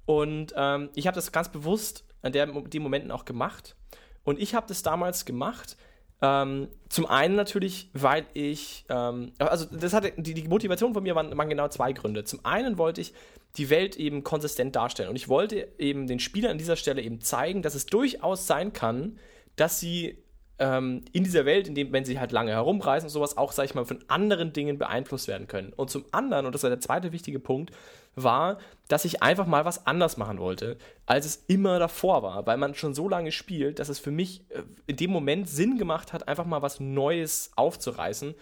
[0.05, 3.75] Und ähm, ich habe das ganz bewusst an der, den Momenten auch gemacht.
[4.23, 5.77] Und ich habe das damals gemacht,
[6.21, 11.13] ähm, zum einen natürlich, weil ich, ähm, also das hatte, die, die Motivation von mir
[11.13, 12.23] waren, waren, genau zwei Gründe.
[12.23, 13.13] Zum einen wollte ich
[13.57, 17.21] die Welt eben konsistent darstellen und ich wollte eben den Spielern an dieser Stelle eben
[17.21, 19.17] zeigen, dass es durchaus sein kann,
[19.55, 20.17] dass sie
[20.59, 23.65] ähm, in dieser Welt, in dem, wenn sie halt lange herumreisen und sowas, auch, sag
[23.65, 25.73] ich mal, von anderen Dingen beeinflusst werden können.
[25.75, 27.71] Und zum anderen, und das war der zweite wichtige Punkt,
[28.15, 32.57] war, dass ich einfach mal was anders machen wollte, als es immer davor war, weil
[32.57, 36.13] man schon so lange spielt, dass es für mich äh, in dem Moment Sinn gemacht
[36.13, 38.33] hat, einfach mal was Neues aufzureißen.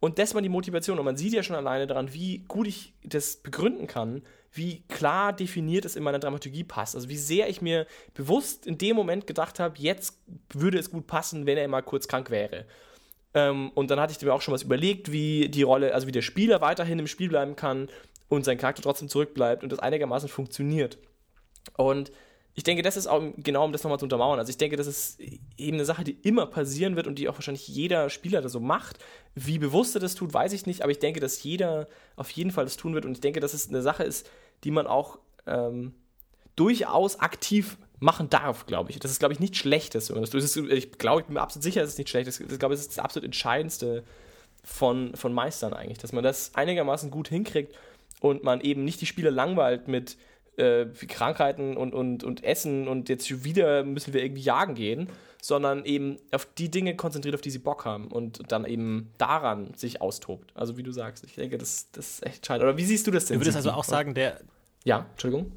[0.00, 0.98] Und das war die Motivation.
[0.98, 4.22] Und man sieht ja schon alleine daran, wie gut ich das begründen kann,
[4.52, 6.94] wie klar definiert es in meiner Dramaturgie passt.
[6.94, 10.18] Also wie sehr ich mir bewusst in dem Moment gedacht habe, jetzt
[10.52, 12.66] würde es gut passen, wenn er mal kurz krank wäre.
[13.34, 16.12] Ähm, und dann hatte ich mir auch schon was überlegt, wie die Rolle, also wie
[16.12, 17.88] der Spieler weiterhin im Spiel bleiben kann
[18.28, 20.98] und sein Charakter trotzdem zurückbleibt und das einigermaßen funktioniert.
[21.76, 22.12] Und
[22.54, 24.38] ich denke, das ist auch genau, um das nochmal zu untermauern.
[24.38, 25.18] Also ich denke, das ist
[25.56, 28.60] eben eine Sache, die immer passieren wird und die auch wahrscheinlich jeder Spieler da so
[28.60, 28.98] macht.
[29.34, 32.50] Wie bewusst er das tut, weiß ich nicht, aber ich denke, dass jeder auf jeden
[32.50, 34.28] Fall das tun wird und ich denke, dass es eine Sache ist,
[34.64, 35.94] die man auch ähm,
[36.54, 38.98] durchaus aktiv machen darf, glaube ich.
[38.98, 40.70] Das ist, glaube ich, nichts Schlechtes, wenn man das tut.
[40.70, 42.40] Ich glaube, ich bin mir absolut sicher, dass es nicht schlecht ist.
[42.40, 44.04] Ich glaube, es ist das absolut Entscheidendste
[44.62, 47.74] von, von Meistern eigentlich, dass man das einigermaßen gut hinkriegt
[48.20, 50.16] und man eben nicht die Spieler langweilt mit
[50.56, 55.08] äh, Krankheiten und, und, und Essen und jetzt wieder müssen wir irgendwie jagen gehen,
[55.40, 59.74] sondern eben auf die Dinge konzentriert, auf die sie Bock haben und dann eben daran
[59.74, 60.52] sich austobt.
[60.54, 62.62] Also wie du sagst, ich denke, das, das ist echt schade.
[62.62, 63.36] Oder wie siehst du das denn?
[63.36, 64.40] Du würdest also auch sagen, der.
[64.84, 65.52] Ja, Entschuldigung.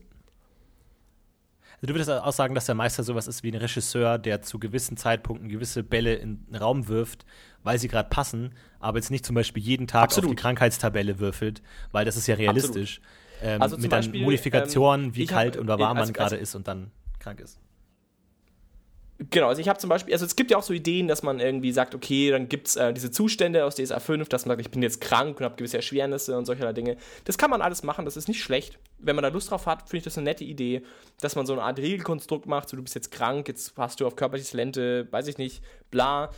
[1.76, 4.60] Also du würdest auch sagen, dass der Meister sowas ist wie ein Regisseur, der zu
[4.60, 7.26] gewissen Zeitpunkten gewisse Bälle in den Raum wirft,
[7.64, 10.30] weil sie gerade passen, aber jetzt nicht zum Beispiel jeden Tag Absolut.
[10.30, 13.02] auf die Krankheitstabelle würfelt, weil das ist ja realistisch.
[13.02, 13.25] Absolut.
[13.42, 16.68] Ähm, also mit dann Modifikationen, ähm, wie kalt hab, oder warm man gerade ist und
[16.68, 17.60] dann krank ist.
[19.18, 21.40] Genau, also ich habe zum Beispiel, also es gibt ja auch so Ideen, dass man
[21.40, 24.68] irgendwie sagt, okay, dann gibt es äh, diese Zustände aus DSA 5, dass man sagt,
[24.68, 26.98] ich bin jetzt krank und habe gewisse Erschwernisse und solche Dinge.
[27.24, 28.78] Das kann man alles machen, das ist nicht schlecht.
[29.00, 30.82] Wenn man da Lust drauf hat, finde ich das eine nette Idee,
[31.22, 34.08] dass man so eine Art Regelkonstrukt macht, so du bist jetzt krank, jetzt hast du
[34.08, 36.30] auf körperliches Lente, weiß ich nicht, bla,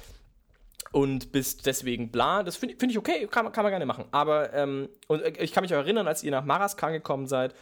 [0.91, 2.43] und bist deswegen bla.
[2.43, 4.06] Das finde find ich okay, kann, kann man gerne machen.
[4.12, 7.54] Aber, ähm, und äh, ich kann mich auch erinnern, als ihr nach Maraskan gekommen seid,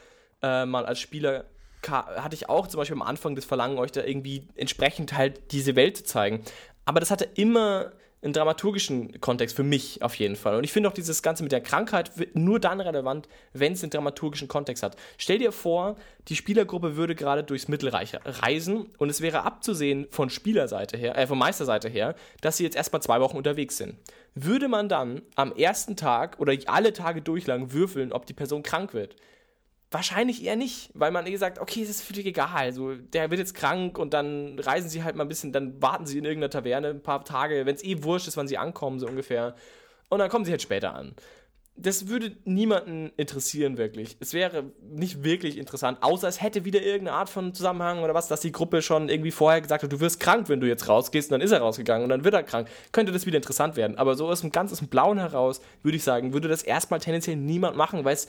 [0.42, 1.46] äh, mal als Spieler
[1.92, 5.76] hatte ich auch zum Beispiel am Anfang das Verlangen, euch da irgendwie entsprechend halt diese
[5.76, 6.44] Welt zu zeigen.
[6.86, 7.92] Aber das hatte immer
[8.26, 10.58] einen dramaturgischen Kontext für mich auf jeden Fall.
[10.58, 13.92] Und ich finde auch dieses Ganze mit der Krankheit nur dann relevant, wenn es einen
[13.92, 14.98] dramaturgischen Kontext hat.
[15.18, 15.96] Stell dir vor,
[16.28, 21.28] die Spielergruppe würde gerade durchs Mittelreich reisen und es wäre abzusehen von Spielerseite her, äh,
[21.28, 23.96] von Meisterseite her, dass sie jetzt erstmal zwei Wochen unterwegs sind.
[24.34, 28.94] Würde man dann am ersten Tag oder alle Tage durchlang würfeln, ob die Person krank
[28.94, 29.16] wird?
[29.96, 32.50] Wahrscheinlich eher nicht, weil man eh sagt, okay, es ist völlig egal.
[32.54, 36.06] Also, der wird jetzt krank und dann reisen sie halt mal ein bisschen, dann warten
[36.06, 39.00] sie in irgendeiner Taverne ein paar Tage, wenn es eh wurscht ist, wann sie ankommen,
[39.00, 39.56] so ungefähr.
[40.10, 41.16] Und dann kommen sie halt später an.
[41.78, 44.18] Das würde niemanden interessieren, wirklich.
[44.20, 48.28] Es wäre nicht wirklich interessant, außer es hätte wieder irgendeine Art von Zusammenhang oder was,
[48.28, 51.32] dass die Gruppe schon irgendwie vorher gesagt hat, du wirst krank, wenn du jetzt rausgehst,
[51.32, 52.68] und dann ist er rausgegangen und dann wird er krank.
[52.92, 53.98] Könnte das wieder interessant werden.
[53.98, 57.00] Aber so aus dem ganz aus dem Blauen heraus, würde ich sagen, würde das erstmal
[57.00, 58.28] tendenziell niemand machen, weil es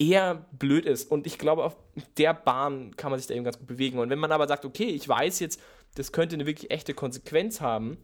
[0.00, 1.10] eher blöd ist.
[1.10, 1.76] Und ich glaube, auf
[2.16, 3.98] der Bahn kann man sich da eben ganz gut bewegen.
[3.98, 5.60] Und wenn man aber sagt, okay, ich weiß jetzt,
[5.94, 7.98] das könnte eine wirklich echte Konsequenz haben,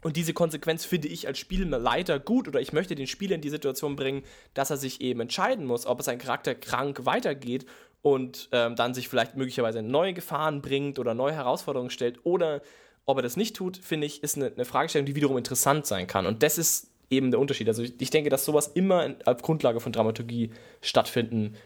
[0.00, 3.50] und diese Konsequenz finde ich als Spielleiter gut oder ich möchte den Spieler in die
[3.50, 4.22] Situation bringen,
[4.54, 7.66] dass er sich eben entscheiden muss, ob es sein Charakter krank weitergeht
[8.00, 12.62] und ähm, dann sich vielleicht möglicherweise neue Gefahren bringt oder neue Herausforderungen stellt oder
[13.06, 16.06] ob er das nicht tut, finde ich, ist eine, eine Fragestellung, die wiederum interessant sein
[16.06, 16.26] kann.
[16.26, 17.68] Und das ist eben der Unterschied.
[17.68, 21.56] Also ich, denke, dass sowas immer auf Grundlage von Dramaturgie stattfinden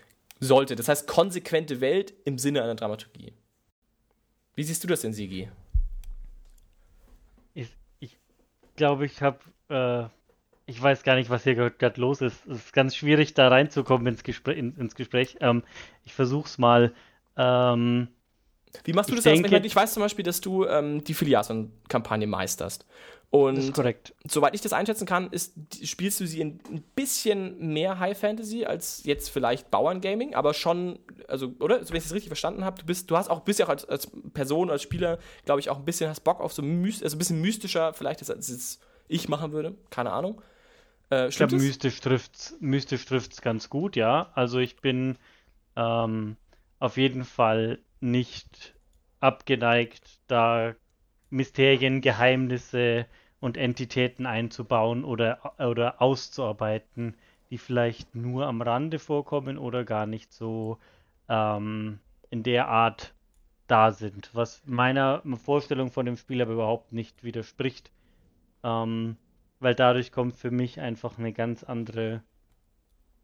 [0.40, 0.76] sollte.
[0.76, 3.32] Das heißt, konsequente Welt im Sinne einer Dramaturgie.
[4.54, 5.48] Wie siehst du das denn, Sigi?
[7.54, 7.68] Ich,
[8.00, 8.18] ich
[8.76, 10.04] glaube, ich habe, äh,
[10.66, 12.46] ich weiß gar nicht, was hier gerade los ist.
[12.46, 14.58] Es ist ganz schwierig, da reinzukommen ins Gespräch.
[14.58, 15.36] In, ins Gespräch.
[15.40, 15.62] Ähm,
[16.04, 16.92] ich versuche es mal.
[17.36, 18.08] Ähm,
[18.84, 19.24] Wie machst du das?
[19.24, 22.86] Denke, ich, ich weiß zum Beispiel, dass du ähm, die Filiason-Kampagne meisterst.
[23.32, 24.14] Und das ist korrekt.
[24.28, 26.60] soweit ich das einschätzen kann, ist, spielst du sie ein
[26.94, 31.76] bisschen mehr High Fantasy als jetzt vielleicht Bauern-Gaming, aber schon, also, oder?
[31.76, 33.86] wenn ich das richtig verstanden habe, du bist, du hast auch ein bisschen auch als,
[33.86, 37.16] als Person, als Spieler, glaube ich, auch ein bisschen hast Bock auf so myst, also
[37.16, 39.78] ein bisschen mystischer, vielleicht als, als ich machen würde.
[39.88, 40.42] Keine Ahnung.
[41.10, 44.30] Äh, ich glaube, mystisch trifft's, mystisch trifft's ganz gut, ja.
[44.34, 45.16] Also ich bin
[45.76, 46.36] ähm,
[46.80, 48.74] auf jeden Fall nicht
[49.20, 50.74] abgeneigt, da
[51.30, 53.06] Mysterien, Geheimnisse,
[53.42, 57.16] und Entitäten einzubauen oder, oder auszuarbeiten,
[57.50, 60.78] die vielleicht nur am Rande vorkommen oder gar nicht so
[61.28, 61.98] ähm,
[62.30, 63.12] in der Art
[63.66, 67.90] da sind, was meiner Vorstellung von dem Spiel aber überhaupt nicht widerspricht,
[68.62, 69.16] ähm,
[69.58, 72.22] weil dadurch kommt für mich einfach eine ganz andere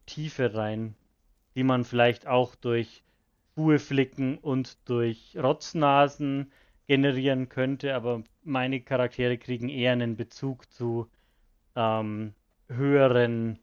[0.04, 0.96] Tiefe rein,
[1.54, 3.04] die man vielleicht auch durch
[3.54, 3.78] Schuhe
[4.42, 6.50] und durch Rotznasen
[6.88, 11.08] generieren könnte, aber meine Charaktere kriegen eher einen Bezug zu
[11.76, 12.34] ähm,
[12.68, 13.58] höheren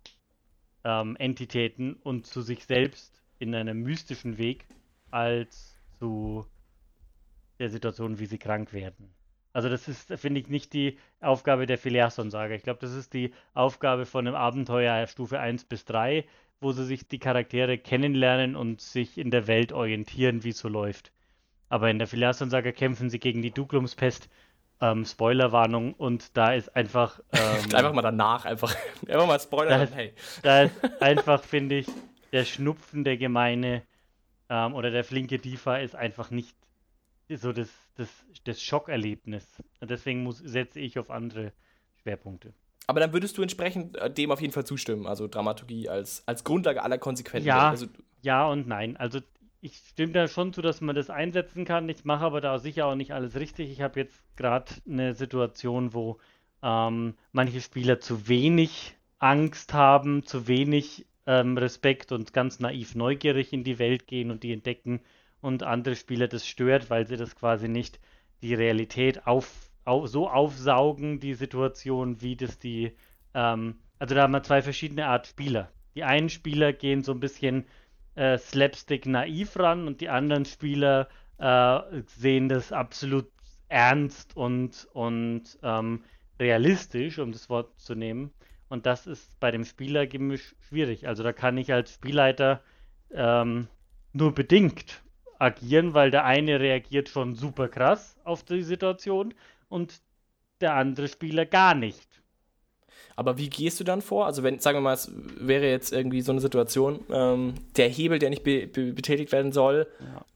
[0.84, 4.66] ähm, Entitäten und zu sich selbst in einem mystischen Weg
[5.10, 6.46] als zu
[7.60, 9.14] der Situation, wie sie krank werden.
[9.54, 12.56] Also das ist, finde ich, nicht die Aufgabe der Filiason-Sage.
[12.56, 16.26] Ich glaube, das ist die Aufgabe von einem Abenteuer Stufe 1 bis 3,
[16.60, 20.68] wo sie sich die Charaktere kennenlernen und sich in der Welt orientieren, wie es so
[20.68, 21.15] läuft.
[21.70, 24.30] Aber in der Filialsansage kämpfen sie gegen die Duklumspest.
[24.82, 27.20] Ähm, Spoilerwarnung und da ist einfach.
[27.34, 28.76] Ähm, einfach mal danach, einfach,
[29.08, 29.86] einfach mal Spoiler.
[29.86, 30.14] Da, hey.
[30.42, 31.88] da ist einfach, finde ich,
[32.32, 33.84] der Schnupfen der Gemeine
[34.50, 36.56] ähm, oder der flinke Diva ist einfach nicht
[37.30, 38.10] so das, das,
[38.44, 39.46] das Schockerlebnis.
[39.80, 41.52] Und deswegen muss, setze ich auf andere
[42.02, 42.54] Schwerpunkte.
[42.88, 46.44] Aber dann würdest du entsprechend äh, dem auf jeden Fall zustimmen, also Dramaturgie als, als
[46.44, 47.48] Grundlage aller Konsequenzen.
[47.48, 47.88] Ja, also,
[48.22, 48.96] ja und nein.
[48.98, 49.22] Also
[49.66, 51.90] ich stimme da schon zu, dass man das einsetzen kann.
[51.90, 53.72] Ich mache aber da sicher auch nicht alles richtig.
[53.72, 56.20] Ich habe jetzt gerade eine Situation, wo
[56.62, 63.54] ähm, manche Spieler zu wenig Angst haben, zu wenig ähm, Respekt und ganz naiv neugierig
[63.54, 65.02] in die Welt gehen und die entdecken
[65.42, 68.00] und andere Spieler das stört, weil sie das quasi nicht
[68.44, 72.92] die Realität auf, auf so aufsaugen, die Situation, wie das die,
[73.34, 75.72] ähm, also da haben wir zwei verschiedene Art Spieler.
[75.96, 77.66] Die einen Spieler gehen so ein bisschen
[78.16, 83.28] äh, Slapstick naiv ran und die anderen Spieler äh, sehen das absolut
[83.68, 86.04] ernst und, und ähm,
[86.40, 88.32] realistisch, um das Wort zu nehmen.
[88.70, 91.08] Und das ist bei dem Spielergemisch schwierig.
[91.08, 92.62] Also da kann ich als Spielleiter
[93.12, 93.68] ähm,
[94.14, 95.04] nur bedingt
[95.40, 99.34] agieren, weil der eine reagiert schon super krass auf die Situation
[99.68, 100.02] und
[100.62, 102.24] der andere Spieler gar nicht.
[103.16, 104.26] Aber wie gehst du dann vor?
[104.26, 108.20] Also wenn, sagen wir mal, es wäre jetzt irgendwie so eine Situation, ähm, der Hebel,
[108.20, 109.88] der nicht be be betätigt werden soll.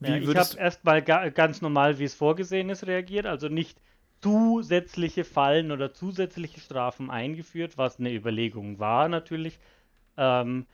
[0.01, 0.09] Ja.
[0.09, 3.25] Ja, ich habe erstmal ga ganz normal, wie es vorgesehen ist, reagiert.
[3.25, 3.77] Also nicht
[4.21, 9.59] zusätzliche Fallen oder zusätzliche Strafen eingeführt, was eine Überlegung war natürlich.
[10.17, 10.65] Ähm,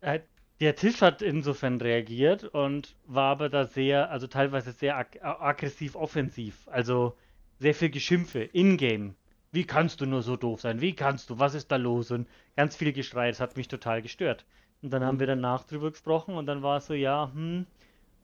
[0.00, 0.20] äh,
[0.60, 5.94] der Tisch hat insofern reagiert und war aber da sehr, also teilweise sehr ag aggressiv
[5.94, 6.66] offensiv.
[6.66, 7.16] Also
[7.60, 9.14] sehr viel Geschimpfe in-game
[9.52, 10.80] wie kannst du nur so doof sein?
[10.80, 11.38] Wie kannst du?
[11.38, 12.10] Was ist da los?
[12.10, 14.44] Und ganz viel Geschrei, das hat mich total gestört.
[14.82, 15.20] Und dann haben mhm.
[15.20, 17.66] wir danach drüber gesprochen und dann war es so, ja, hm,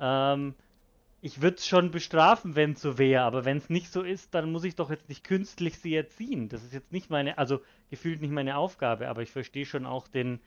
[0.00, 0.54] ähm,
[1.20, 4.34] ich würde es schon bestrafen, wenn es so wäre, aber wenn es nicht so ist,
[4.34, 6.50] dann muss ich doch jetzt nicht künstlich sie erziehen.
[6.50, 10.06] Das ist jetzt nicht meine, also gefühlt nicht meine Aufgabe, aber ich verstehe schon auch
[10.06, 10.38] den,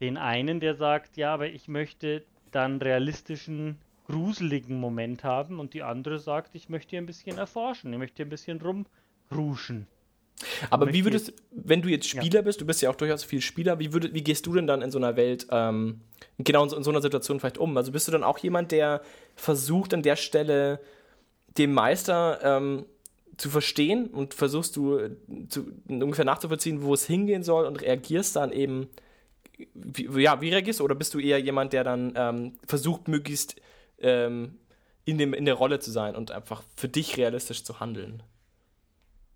[0.00, 5.82] den einen, der sagt, ja, aber ich möchte dann realistischen, gruseligen Moment haben und die
[5.82, 9.88] andere sagt, ich möchte hier ein bisschen erforschen, ich möchte hier ein bisschen rumruschen.
[10.70, 12.42] Aber wie würdest, wenn du jetzt Spieler ja.
[12.42, 14.82] bist, du bist ja auch durchaus viel Spieler, wie, würd, wie gehst du denn dann
[14.82, 16.00] in so einer Welt, ähm,
[16.38, 17.76] genau in so, in so, einer Situation vielleicht um?
[17.76, 19.02] Also bist du dann auch jemand, der
[19.34, 20.80] versucht an der Stelle
[21.56, 22.86] dem Meister ähm,
[23.36, 24.98] zu verstehen und versuchst du
[25.48, 28.88] zu, ungefähr nachzuvollziehen, wo es hingehen soll und reagierst dann eben,
[29.74, 30.84] wie, ja, wie reagierst du?
[30.84, 33.56] Oder bist du eher jemand, der dann ähm, versucht, möglichst
[33.98, 34.58] ähm,
[35.04, 38.22] in, dem, in der Rolle zu sein und einfach für dich realistisch zu handeln?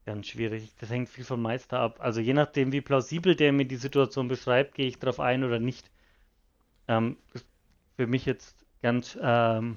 [0.06, 0.72] Ganz schwierig.
[0.80, 1.96] Das hängt viel vom Meister ab.
[2.00, 5.58] Also je nachdem, wie plausibel der mir die Situation beschreibt, gehe ich darauf ein oder
[5.58, 5.90] nicht.
[6.88, 7.16] Ähm,
[7.96, 9.76] für mich jetzt ganz, ähm,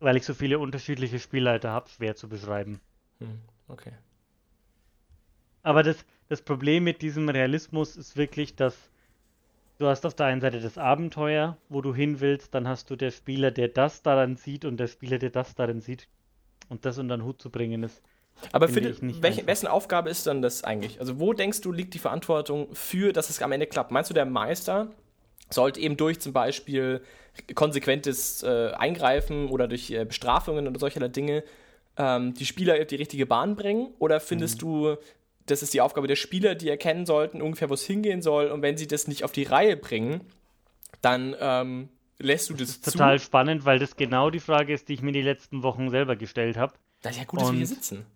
[0.00, 2.80] weil ich so viele unterschiedliche Spielleiter habe, schwer zu beschreiben.
[3.20, 3.92] Hm, okay.
[5.62, 8.90] Aber das, das Problem mit diesem Realismus ist wirklich, dass
[9.78, 12.96] du hast auf der einen Seite das Abenteuer, wo du hin willst, dann hast du
[12.96, 16.08] der Spieler, der das daran sieht und der Spieler, der das darin sieht.
[16.68, 18.02] Und das unter den Hut zu bringen, ist
[18.52, 21.00] aber finde, welche, wessen Aufgabe ist dann das eigentlich?
[21.00, 23.90] Also wo denkst du, liegt die Verantwortung für, dass es am Ende klappt?
[23.90, 24.88] Meinst du, der Meister
[25.50, 27.02] sollte eben durch zum Beispiel
[27.54, 31.44] konsequentes äh, Eingreifen oder durch äh, Bestrafungen oder solcherlei Dinge
[31.96, 33.88] ähm, die Spieler auf die richtige Bahn bringen?
[33.98, 34.66] Oder findest mhm.
[34.66, 34.96] du,
[35.46, 38.62] das ist die Aufgabe der Spieler, die erkennen sollten, ungefähr wo es hingehen soll und
[38.62, 40.20] wenn sie das nicht auf die Reihe bringen,
[41.02, 42.90] dann ähm, lässt du das, das ist zu?
[42.92, 46.16] total spannend, weil das genau die Frage ist, die ich mir die letzten Wochen selber
[46.16, 46.74] gestellt habe.
[47.02, 48.06] Das ist ja gut, dass wir hier sitzen.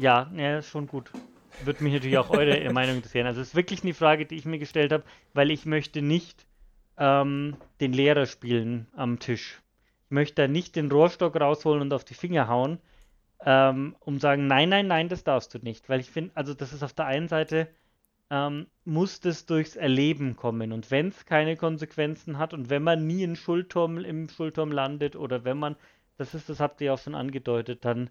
[0.00, 1.10] Ja, ja, schon gut.
[1.62, 3.26] Würde mich natürlich auch eure Meinung interessieren.
[3.26, 6.46] Also es ist wirklich eine Frage, die ich mir gestellt habe, weil ich möchte nicht
[6.96, 9.60] ähm, den Lehrer spielen am Tisch.
[10.06, 12.78] Ich möchte da nicht den Rohrstock rausholen und auf die Finger hauen,
[13.44, 15.90] ähm, um sagen, nein, nein, nein, das darfst du nicht.
[15.90, 17.68] Weil ich finde, also das ist auf der einen Seite,
[18.30, 20.72] ähm, muss das durchs Erleben kommen.
[20.72, 25.14] Und wenn es keine Konsequenzen hat und wenn man nie in Schulturm, im Schulturm landet
[25.14, 25.76] oder wenn man,
[26.16, 28.08] das ist, das habt ihr auch schon angedeutet, dann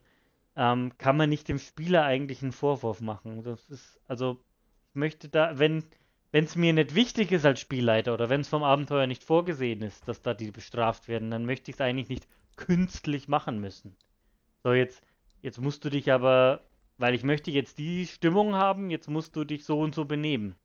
[0.59, 3.43] ähm, kann man nicht dem Spieler eigentlich einen Vorwurf machen.
[3.43, 4.43] Das ist, also,
[4.89, 5.85] ich möchte da, wenn
[6.33, 10.05] es mir nicht wichtig ist als Spielleiter oder wenn es vom Abenteuer nicht vorgesehen ist,
[10.09, 13.95] dass da die bestraft werden, dann möchte ich es eigentlich nicht künstlich machen müssen.
[14.61, 15.01] So, jetzt,
[15.41, 16.59] jetzt musst du dich aber,
[16.97, 20.55] weil ich möchte jetzt die Stimmung haben, jetzt musst du dich so und so benehmen.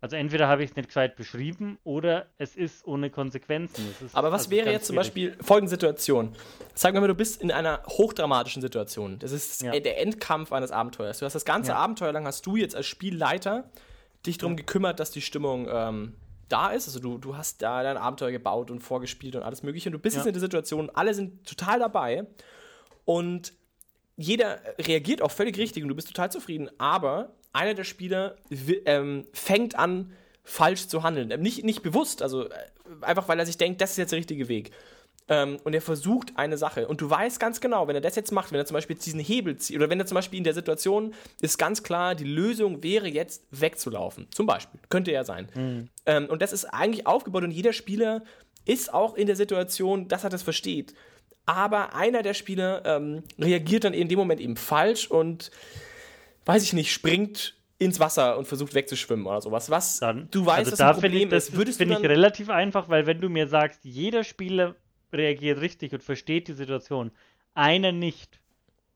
[0.00, 3.88] Also entweder habe ich es nicht gescheit beschrieben oder es ist ohne Konsequenzen.
[4.04, 6.36] Ist Aber was also wäre jetzt zum Beispiel folgende Situation?
[6.74, 9.18] Sag mal, du bist in einer hochdramatischen Situation.
[9.18, 9.78] Das ist ja.
[9.78, 11.18] der Endkampf eines Abenteuers.
[11.18, 11.78] Du hast das ganze ja.
[11.78, 13.70] Abenteuer lang, hast du jetzt als Spielleiter
[14.26, 14.56] dich darum ja.
[14.56, 16.14] gekümmert, dass die Stimmung ähm,
[16.48, 16.86] da ist.
[16.88, 19.88] Also du, du hast da dein Abenteuer gebaut und vorgespielt und alles mögliche.
[19.88, 22.26] Und du bist jetzt in der Situation, alle sind total dabei
[23.04, 23.54] und
[24.16, 28.36] jeder reagiert auch völlig richtig und du bist total zufrieden, aber einer der Spieler
[28.84, 30.12] ähm, fängt an,
[30.44, 31.30] falsch zu handeln.
[31.30, 32.52] Ähm, nicht, nicht bewusst, also äh,
[33.00, 34.70] einfach weil er sich denkt, das ist jetzt der richtige Weg.
[35.28, 36.86] Ähm, und er versucht eine Sache.
[36.86, 39.06] Und du weißt ganz genau, wenn er das jetzt macht, wenn er zum Beispiel jetzt
[39.06, 42.24] diesen Hebel zieht, oder wenn er zum Beispiel in der Situation ist ganz klar, die
[42.24, 44.28] Lösung wäre jetzt wegzulaufen.
[44.30, 44.78] Zum Beispiel.
[44.88, 45.48] Könnte er sein.
[45.54, 45.88] Mhm.
[46.06, 48.22] Ähm, und das ist eigentlich aufgebaut und jeder Spieler
[48.66, 50.94] ist auch in der Situation, dass er das versteht.
[51.44, 55.50] Aber einer der Spieler ähm, reagiert dann in dem Moment eben falsch und
[56.46, 59.68] weiß ich nicht, springt ins Wasser und versucht wegzuschwimmen oder sowas.
[59.68, 62.08] Was dann, du weißt, also dass da ein Problem ich, das ist, würdest finde ich
[62.08, 64.76] relativ einfach, weil wenn du mir sagst, jeder Spieler
[65.12, 67.10] reagiert richtig und versteht die Situation,
[67.54, 68.40] einer nicht.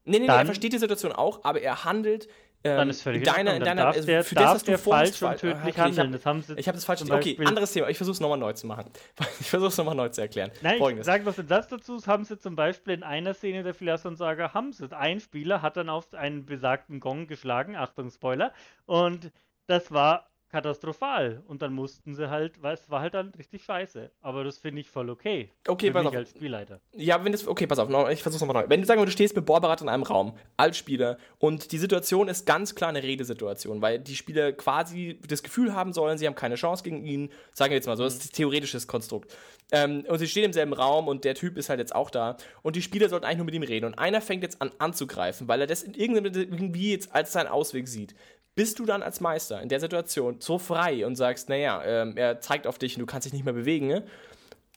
[0.05, 2.29] Nee, nee, nee, er versteht die Situation auch, aber er handelt
[2.63, 5.39] ähm, dann ist völlig deiner, in deiner, also der, für das, was du falsch und
[5.39, 6.15] tödlich okay, handeln.
[6.15, 7.03] Ich habe hab das falsch.
[7.09, 7.89] Okay, anderes Thema.
[7.89, 8.91] Ich versuche es nochmal neu zu machen.
[9.41, 10.51] Ich versuche es nochmal neu zu erklären.
[10.61, 11.07] Nein, Folgendes.
[11.07, 11.99] ich sage was das dazu.
[12.07, 15.89] Haben sie zum Beispiel in einer Szene der Philasson-Saga, haben sie, ein Spieler hat dann
[15.89, 18.53] auf einen besagten Gong geschlagen, Achtung, Spoiler,
[18.87, 19.33] und
[19.67, 21.43] das war katastrophal.
[21.47, 24.11] Und dann mussten sie halt, weil es war halt dann richtig scheiße.
[24.21, 25.51] Aber das finde ich voll okay.
[25.67, 26.15] Okay, pass auf.
[26.15, 26.81] als Spielleiter.
[26.95, 28.69] Ja, wenn das, okay, pass auf, ich versuch's nochmal neu.
[28.69, 32.29] Wenn du sagen du stehst mit Borberat in einem Raum, als Spieler, und die Situation
[32.29, 36.35] ist ganz klar eine Redesituation, weil die Spieler quasi das Gefühl haben sollen, sie haben
[36.35, 39.35] keine Chance gegen ihn, sagen wir jetzt mal so, das ist ein theoretisches Konstrukt.
[39.73, 42.37] Ähm, und sie stehen im selben Raum und der Typ ist halt jetzt auch da.
[42.63, 43.87] Und die Spieler sollten eigentlich nur mit ihm reden.
[43.87, 47.87] Und einer fängt jetzt an anzugreifen, weil er das in irgendwie jetzt als seinen Ausweg
[47.87, 48.15] sieht
[48.55, 52.41] bist du dann als Meister in der Situation so frei und sagst, naja, ähm, er
[52.41, 54.05] zeigt auf dich und du kannst dich nicht mehr bewegen, ne?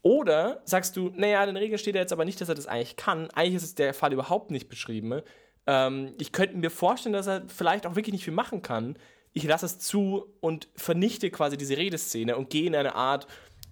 [0.03, 2.67] Oder sagst du, naja, in den Regeln steht er jetzt aber nicht, dass er das
[2.67, 3.29] eigentlich kann.
[3.31, 5.07] Eigentlich ist es der Fall überhaupt nicht beschrieben.
[5.07, 5.23] Ne?
[5.65, 8.97] Ähm, ich könnte mir vorstellen, dass er vielleicht auch wirklich nicht viel machen kann.
[9.31, 13.27] Ich lasse es zu und vernichte quasi diese Redeszene und gehe in eine Art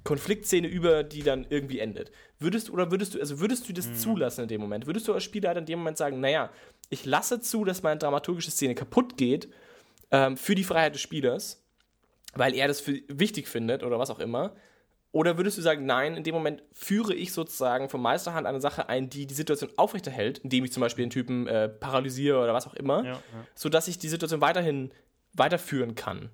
[0.06, 2.12] Konfliktszene über, die dann irgendwie endet.
[2.40, 3.96] Würdest du, oder würdest du, also würdest du das mhm.
[3.96, 4.88] zulassen in dem Moment?
[4.88, 6.50] Würdest du als Spieler in dem Moment sagen, naja,
[6.90, 9.50] ich lasse zu, dass meine dramaturgische Szene kaputt geht
[10.12, 11.64] ähm, für die Freiheit des Spielers,
[12.34, 14.54] weil er das für wichtig findet oder was auch immer.
[15.14, 18.88] Oder würdest du sagen, nein, in dem Moment führe ich sozusagen von Meisterhand eine Sache
[18.88, 22.66] ein, die die Situation aufrechterhält, indem ich zum Beispiel den Typen äh, paralysiere oder was
[22.66, 23.22] auch immer, ja, ja.
[23.54, 24.92] sodass ich die Situation weiterhin
[25.34, 26.30] weiterführen kann.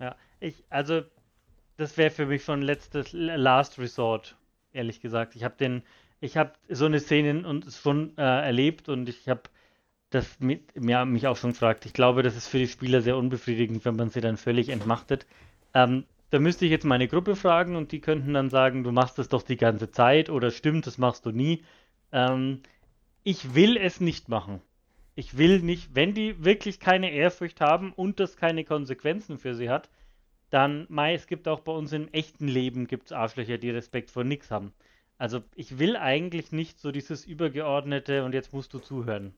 [0.00, 1.02] Ja, ich, also,
[1.76, 4.36] das wäre für mich schon letztes Last Resort,
[4.72, 5.36] ehrlich gesagt.
[5.36, 5.82] Ich habe den,
[6.20, 9.42] ich habe so eine Szene und schon äh, erlebt und ich habe
[10.14, 11.86] das mit, ja, mich auch schon fragt.
[11.86, 15.26] Ich glaube, das ist für die Spieler sehr unbefriedigend, wenn man sie dann völlig entmachtet.
[15.74, 19.18] Ähm, da müsste ich jetzt meine Gruppe fragen und die könnten dann sagen, du machst
[19.18, 21.62] das doch die ganze Zeit oder stimmt, das machst du nie.
[22.10, 22.62] Ähm,
[23.22, 24.62] ich will es nicht machen.
[25.14, 29.68] Ich will nicht, wenn die wirklich keine Ehrfurcht haben und das keine Konsequenzen für sie
[29.68, 29.90] hat,
[30.48, 34.24] dann, Mai, es gibt auch bei uns im echten Leben gibt's Arschlöcher, die Respekt vor
[34.24, 34.72] nichts haben.
[35.18, 39.34] Also ich will eigentlich nicht so dieses übergeordnete und jetzt musst du zuhören.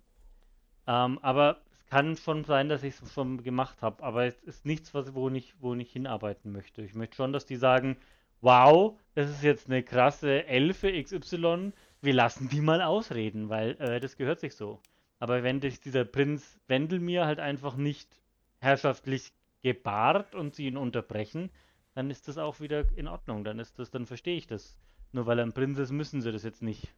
[0.86, 4.02] Ähm, aber es kann schon sein, dass ich es schon gemacht habe.
[4.02, 6.82] Aber es ist nichts, was, wo, ich, wo ich hinarbeiten möchte.
[6.82, 7.96] Ich möchte schon, dass die sagen,
[8.40, 11.72] wow, das ist jetzt eine krasse Elfe XY,
[12.02, 14.80] wir lassen die mal ausreden, weil äh, das gehört sich so.
[15.18, 18.20] Aber wenn sich dieser Prinz Wendelmir halt einfach nicht
[18.60, 19.32] herrschaftlich
[19.62, 21.50] gebahrt und sie ihn unterbrechen,
[21.94, 23.44] dann ist das auch wieder in Ordnung.
[23.44, 24.76] Dann ist das, dann verstehe ich das.
[25.12, 26.92] Nur weil er ein Prinz ist, müssen sie das jetzt nicht.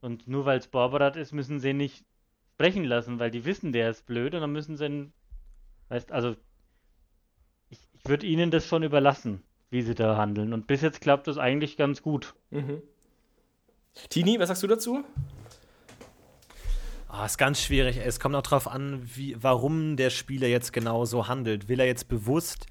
[0.00, 2.04] Und nur weil es Barbarat ist, müssen sie nicht
[2.58, 5.12] sprechen lassen, weil die wissen, der ist blöd und dann müssen sie ihn,
[5.90, 6.34] weißt, also
[7.70, 10.52] ich, ich würde ihnen das schon überlassen, wie sie da handeln.
[10.52, 12.34] Und bis jetzt klappt das eigentlich ganz gut.
[12.50, 12.82] Mhm.
[14.08, 15.04] Tini, was sagst du dazu?
[17.06, 18.00] Ah, ist ganz schwierig.
[18.04, 21.68] Es kommt auch darauf an, wie, warum der Spieler jetzt genau so handelt.
[21.68, 22.66] Will er jetzt bewusst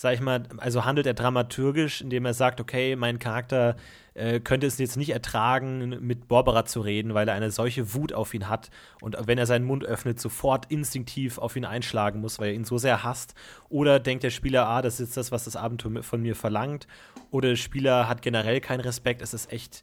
[0.00, 3.74] sag ich mal, also handelt er dramaturgisch, indem er sagt, okay, mein Charakter
[4.14, 8.12] äh, könnte es jetzt nicht ertragen, mit Borbera zu reden, weil er eine solche Wut
[8.12, 8.70] auf ihn hat
[9.00, 12.64] und wenn er seinen Mund öffnet, sofort instinktiv auf ihn einschlagen muss, weil er ihn
[12.64, 13.34] so sehr hasst.
[13.70, 16.86] Oder denkt der Spieler, ah, das ist das, was das Abenteuer von mir verlangt.
[17.32, 19.20] Oder der Spieler hat generell keinen Respekt.
[19.20, 19.82] Es ist echt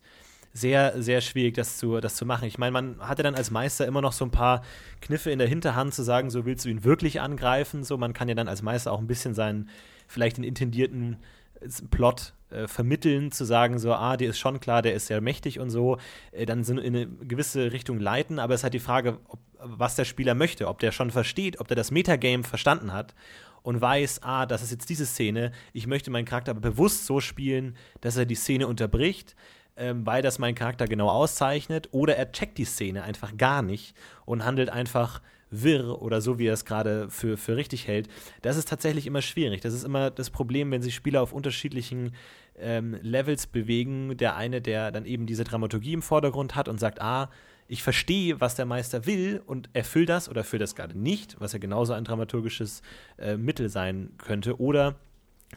[0.54, 2.48] sehr, sehr schwierig, das zu, das zu machen.
[2.48, 4.62] Ich meine, man hatte dann als Meister immer noch so ein paar
[5.02, 7.84] Kniffe in der Hinterhand zu sagen, so willst du ihn wirklich angreifen.
[7.84, 9.70] So, man kann ja dann als Meister auch ein bisschen seinen
[10.08, 11.18] vielleicht den intendierten
[11.62, 15.22] äh, Plot äh, vermitteln, zu sagen, so, ah, dir ist schon klar, der ist sehr
[15.22, 15.98] mächtig und so,
[16.32, 19.96] äh, dann in eine gewisse Richtung leiten, aber es ist halt die Frage, ob, was
[19.96, 23.16] der Spieler möchte, ob der schon versteht, ob der das Metagame verstanden hat
[23.64, 27.20] und weiß, ah, das ist jetzt diese Szene, ich möchte meinen Charakter aber bewusst so
[27.20, 29.36] spielen, dass er die Szene unterbricht,
[29.76, 33.96] ähm, weil das meinen Charakter genau auszeichnet, oder er checkt die Szene einfach gar nicht
[34.26, 35.22] und handelt einfach
[35.64, 38.08] wirr oder so, wie er es gerade für, für richtig hält,
[38.42, 39.62] das ist tatsächlich immer schwierig.
[39.62, 42.14] Das ist immer das Problem, wenn sich Spieler auf unterschiedlichen
[42.58, 44.18] ähm, Levels bewegen.
[44.18, 47.30] Der eine, der dann eben diese Dramaturgie im Vordergrund hat und sagt, ah,
[47.68, 51.54] ich verstehe, was der Meister will und erfüllt das oder erfüllt das gerade nicht, was
[51.54, 52.82] ja genauso ein dramaturgisches
[53.18, 54.60] äh, Mittel sein könnte.
[54.60, 54.96] Oder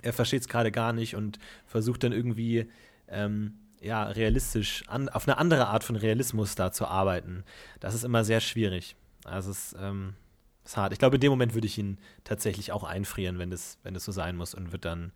[0.03, 2.66] er versteht es gerade gar nicht und versucht dann irgendwie
[3.09, 7.44] ähm, ja, realistisch, an, auf eine andere Art von Realismus da zu arbeiten.
[7.80, 8.96] Das ist immer sehr schwierig.
[9.29, 10.14] Also es ähm,
[10.64, 10.93] ist hart.
[10.93, 14.05] Ich glaube, in dem Moment würde ich ihn tatsächlich auch einfrieren, wenn das, wenn das
[14.05, 15.12] so sein muss und wird dann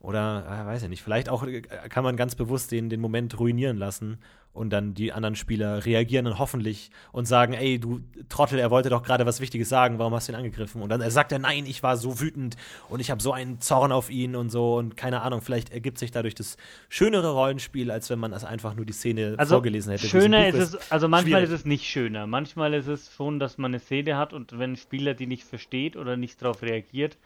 [0.00, 3.38] oder, äh, weiß ich nicht, vielleicht auch äh, kann man ganz bewusst den, den Moment
[3.38, 4.18] ruinieren lassen
[4.52, 8.90] und dann die anderen Spieler reagieren dann hoffentlich und sagen, ey, du Trottel, er wollte
[8.90, 10.82] doch gerade was Wichtiges sagen, warum hast du ihn angegriffen?
[10.82, 12.56] Und dann er sagt er, nein, ich war so wütend
[12.88, 15.98] und ich habe so einen Zorn auf ihn und so und keine Ahnung, vielleicht ergibt
[15.98, 16.56] sich dadurch das
[16.88, 20.06] schönere Rollenspiel, als wenn man es einfach nur die Szene also vorgelesen hätte.
[20.06, 21.54] Schöner ist es, also manchmal schwierig.
[21.54, 22.26] ist es nicht schöner.
[22.26, 25.44] Manchmal ist es schon, dass man eine Szene hat und wenn ein Spieler die nicht
[25.44, 27.16] versteht oder nicht darauf reagiert,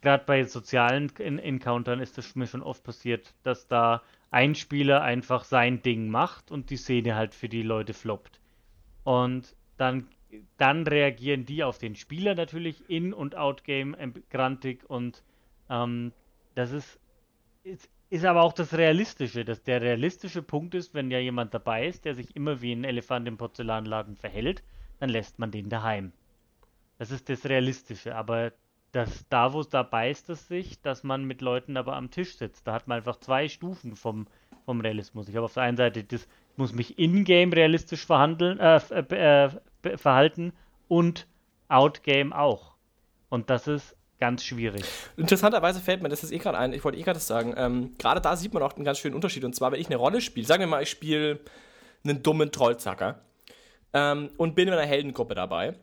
[0.00, 5.44] gerade bei sozialen Encountern ist das mir schon oft passiert, dass da ein Spieler einfach
[5.44, 8.40] sein Ding macht und die Szene halt für die Leute floppt.
[9.04, 10.08] Und dann,
[10.58, 13.96] dann reagieren die auf den Spieler natürlich in- und outgame
[14.30, 15.22] grantig und
[15.70, 16.14] Ähm,
[16.54, 17.00] das ist,
[17.64, 19.44] ist, ist aber auch das Realistische.
[19.44, 22.84] Dass der realistische Punkt ist, wenn ja jemand dabei ist, der sich immer wie ein
[22.84, 24.64] Elefant im Porzellanladen verhält,
[24.98, 26.12] dann lässt man den daheim.
[26.98, 28.16] Das ist das Realistische.
[28.16, 28.52] Aber
[28.98, 32.36] das, da, wo es da beißt es sich, dass man mit Leuten aber am Tisch
[32.36, 32.66] sitzt.
[32.66, 34.26] Da hat man einfach zwei Stufen vom,
[34.64, 35.28] vom Realismus.
[35.28, 36.26] Ich habe auf der einen Seite, das
[36.56, 38.80] muss mich in-game realistisch verhandeln, äh,
[39.84, 40.52] äh, verhalten
[40.88, 41.28] und
[41.68, 42.74] out-game auch.
[43.28, 44.84] Und das ist ganz schwierig.
[45.16, 47.94] Interessanterweise fällt mir das ist eh gerade ein, ich wollte eh gerade das sagen, ähm,
[47.98, 49.44] gerade da sieht man auch einen ganz schönen Unterschied.
[49.44, 51.38] Und zwar, wenn ich eine Rolle spiele, sagen wir mal, ich spiele
[52.02, 53.20] einen dummen Trollzacker
[53.92, 55.76] ähm, und bin in einer Heldengruppe dabei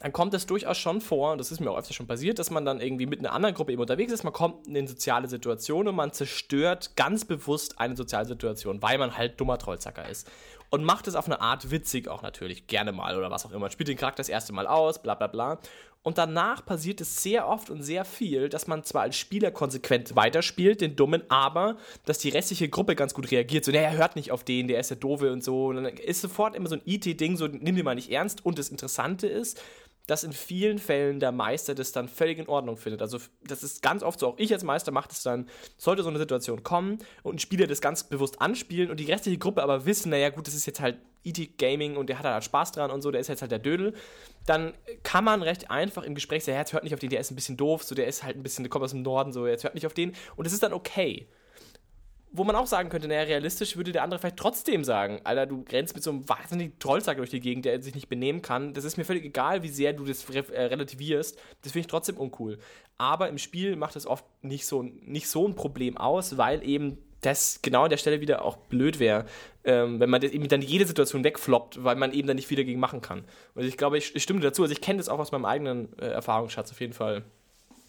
[0.00, 2.50] dann kommt es durchaus schon vor, und das ist mir auch öfter schon passiert, dass
[2.50, 5.88] man dann irgendwie mit einer anderen Gruppe eben unterwegs ist, man kommt in soziale Situation
[5.88, 10.30] und man zerstört ganz bewusst eine soziale Situation, weil man halt dummer Trollzacker ist.
[10.68, 13.70] Und macht es auf eine Art witzig auch natürlich, gerne mal oder was auch immer.
[13.70, 15.60] Spielt den Charakter das erste Mal aus, bla bla bla.
[16.06, 20.14] Und danach passiert es sehr oft und sehr viel, dass man zwar als Spieler konsequent
[20.14, 23.64] weiterspielt, den Dummen, aber dass die restliche Gruppe ganz gut reagiert.
[23.64, 25.66] So, naja, hört nicht auf den, der ist der Doofe und so.
[25.66, 28.46] Und dann ist sofort immer so ein IT-Ding, so nimm den mal nicht ernst.
[28.46, 29.60] Und das Interessante ist,
[30.06, 33.02] dass in vielen Fällen der Meister das dann völlig in Ordnung findet.
[33.02, 36.08] Also das ist ganz oft so, auch ich als Meister mache das dann, sollte so
[36.08, 39.84] eine Situation kommen und ein Spieler das ganz bewusst anspielen und die restliche Gruppe aber
[39.86, 42.90] wissen, naja gut, das ist jetzt halt ET Gaming und der hat halt Spaß dran
[42.90, 43.94] und so, der ist jetzt halt der Dödel,
[44.46, 47.32] dann kann man recht einfach im Gespräch sagen, jetzt hört nicht auf den, der ist
[47.32, 49.46] ein bisschen doof, so der ist halt ein bisschen, der kommt aus dem Norden, so
[49.46, 51.26] jetzt hört nicht auf den und es ist dann okay
[52.36, 55.64] wo man auch sagen könnte, naja, realistisch würde der andere vielleicht trotzdem sagen, Alter, du
[55.70, 58.74] rennst mit so einem wahnsinnigen Trollsack durch die Gegend, der sich nicht benehmen kann.
[58.74, 61.38] Das ist mir völlig egal, wie sehr du das äh, relativierst.
[61.62, 62.58] Das finde ich trotzdem uncool.
[62.98, 66.98] Aber im Spiel macht das oft nicht so, nicht so ein Problem aus, weil eben
[67.20, 69.24] das genau an der Stelle wieder auch blöd wäre,
[69.64, 72.64] ähm, wenn man das eben dann jede Situation wegfloppt, weil man eben dann nicht wieder
[72.64, 73.24] gegen machen kann.
[73.54, 74.62] Und ich glaube, ich, ich stimme dazu.
[74.62, 77.24] Also ich kenne das auch aus meinem eigenen äh, Erfahrungsschatz auf jeden Fall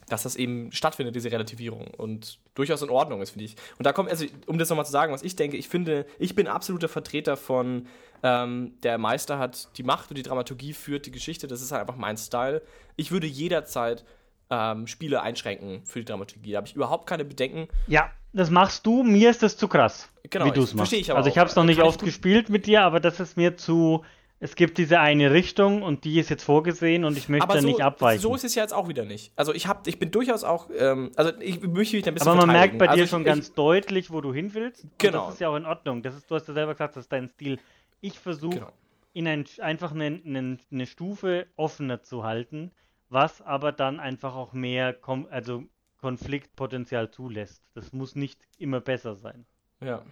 [0.10, 1.88] dass das eben stattfindet, diese Relativierung.
[1.98, 3.56] Und durchaus in Ordnung ist, finde ich.
[3.78, 6.36] Und da kommt, also um das nochmal zu sagen, was ich denke, ich finde, ich
[6.36, 7.88] bin absoluter Vertreter von
[8.24, 11.82] ähm, der Meister hat die Macht und die Dramaturgie führt die Geschichte, das ist halt
[11.82, 12.62] einfach mein Style.
[12.96, 14.06] Ich würde jederzeit
[14.50, 16.52] ähm, Spiele einschränken für die Dramaturgie.
[16.52, 17.68] Da habe ich überhaupt keine Bedenken.
[17.88, 20.10] Ja, das machst du, mir ist das zu krass.
[20.30, 20.94] Genau, wie du es machst.
[20.94, 23.58] Ich also ich habe es noch nicht oft gespielt mit dir, aber das ist mir
[23.58, 24.04] zu
[24.40, 27.68] es gibt diese eine Richtung und die ist jetzt vorgesehen und ich möchte da so,
[27.68, 28.22] nicht abweichen.
[28.22, 29.32] So ist es ja jetzt auch wieder nicht.
[29.36, 32.46] Also ich habe, ich bin durchaus auch, ähm, also ich möchte mich ein bisschen Aber
[32.46, 34.86] man merkt bei also dir ich, schon ich, ganz deutlich, wo du hin willst.
[35.00, 35.26] Genau.
[35.26, 36.04] das ist ja auch in Ordnung.
[36.04, 37.60] Das ist, du hast ja selber gesagt, das ist dein Stil.
[38.00, 38.72] Ich versuche genau.
[39.14, 42.72] in ein, einfach eine, eine, eine, Stufe offener zu halten,
[43.10, 45.64] was aber dann einfach auch mehr, Kom also
[46.00, 47.64] Konfliktpotenzial zulässt.
[47.74, 49.48] Das muss nicht immer besser sein.
[49.82, 50.04] Ja.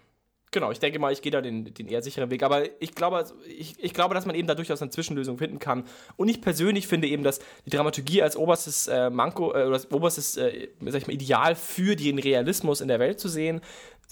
[0.56, 2.41] Genau, ich denke mal, ich gehe da den, den eher sicheren Weg.
[2.41, 5.60] Aber ich glaube, also, ich, ich glaube, dass man eben da durchaus eine Zwischenlösung finden
[5.60, 5.84] kann.
[6.16, 9.91] Und ich persönlich finde eben, dass die Dramaturgie als oberstes äh, Manko äh, oder als
[9.91, 13.60] oberstes äh, sag ich mal, Ideal für den Realismus in der Welt zu sehen,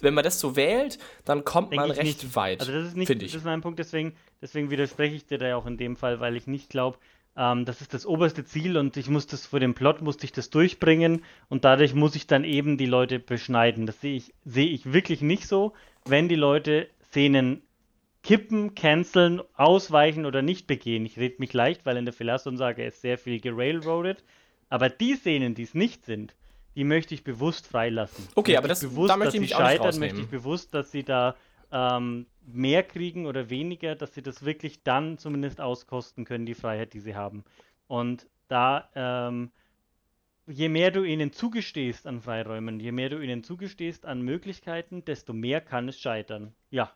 [0.01, 2.35] wenn man das so wählt, dann kommt Denk man recht nicht.
[2.35, 2.59] weit.
[2.59, 5.55] Also das ist nicht, das ist mein Punkt, deswegen, deswegen widerspreche ich dir da ja
[5.55, 6.97] auch in dem Fall, weil ich nicht glaube,
[7.37, 10.33] ähm, das ist das oberste Ziel und ich muss das vor dem Plot musste ich
[10.33, 13.85] das durchbringen und dadurch muss ich dann eben die Leute beschneiden.
[13.85, 15.73] Das sehe ich, sehe ich wirklich nicht so
[16.05, 17.61] wenn die Leute Szenen
[18.23, 21.05] kippen, canceln, ausweichen oder nicht begehen.
[21.05, 24.23] Ich rede mich leicht, weil in der Philasson-Sage ist sehr viel gerailroadet.
[24.69, 26.35] Aber die Szenen, die es nicht sind,
[26.75, 28.27] die möchte ich bewusst freilassen.
[28.35, 30.91] Okay, aber das bewusst, da möchte ich mich auch scheitern, nicht möchte ich bewusst, dass
[30.91, 31.35] sie da
[31.71, 36.93] ähm, mehr kriegen oder weniger, dass sie das wirklich dann zumindest auskosten können, die Freiheit,
[36.93, 37.43] die sie haben.
[37.87, 39.51] Und da ähm,
[40.47, 45.33] je mehr du ihnen zugestehst an Freiräumen, je mehr du ihnen zugestehst an Möglichkeiten, desto
[45.33, 46.53] mehr kann es scheitern.
[46.69, 46.91] Ja.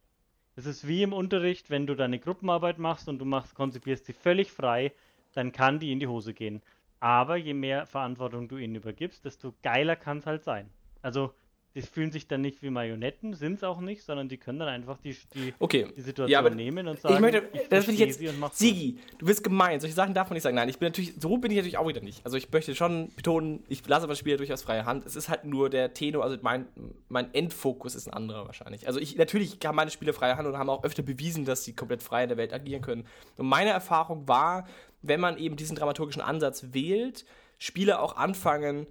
[0.55, 4.13] Es ist wie im Unterricht, wenn du deine Gruppenarbeit machst und du machst, konzipierst sie
[4.13, 4.91] völlig frei,
[5.33, 6.63] dann kann die in die Hose gehen.
[6.99, 10.69] Aber je mehr Verantwortung du ihnen übergibst, desto geiler kann es halt sein.
[11.03, 11.33] Also
[11.77, 14.67] die fühlen sich dann nicht wie Marionetten, sind es auch nicht, sondern die können dann
[14.67, 15.85] einfach die, die, okay.
[15.95, 18.19] die Situation ja, nehmen und sagen, ich möchte, ich das will ich jetzt,
[18.57, 20.55] Sigi, du bist gemein, solche Sachen darf man nicht sagen.
[20.55, 22.25] Nein, ich bin natürlich, so bin ich natürlich auch wieder nicht.
[22.25, 25.05] Also ich möchte schon betonen, ich lasse aber das Spiel durchaus freie Hand.
[25.05, 26.65] Es ist halt nur der Tenor, also mein,
[27.09, 28.87] mein Endfokus ist ein anderer wahrscheinlich.
[28.87, 31.73] Also ich, natürlich haben meine Spiele freie Hand und haben auch öfter bewiesen, dass sie
[31.73, 33.05] komplett frei in der Welt agieren können.
[33.37, 34.67] Und meine Erfahrung war,
[35.03, 37.23] wenn man eben diesen dramaturgischen Ansatz wählt,
[37.59, 38.87] Spiele auch anfangen,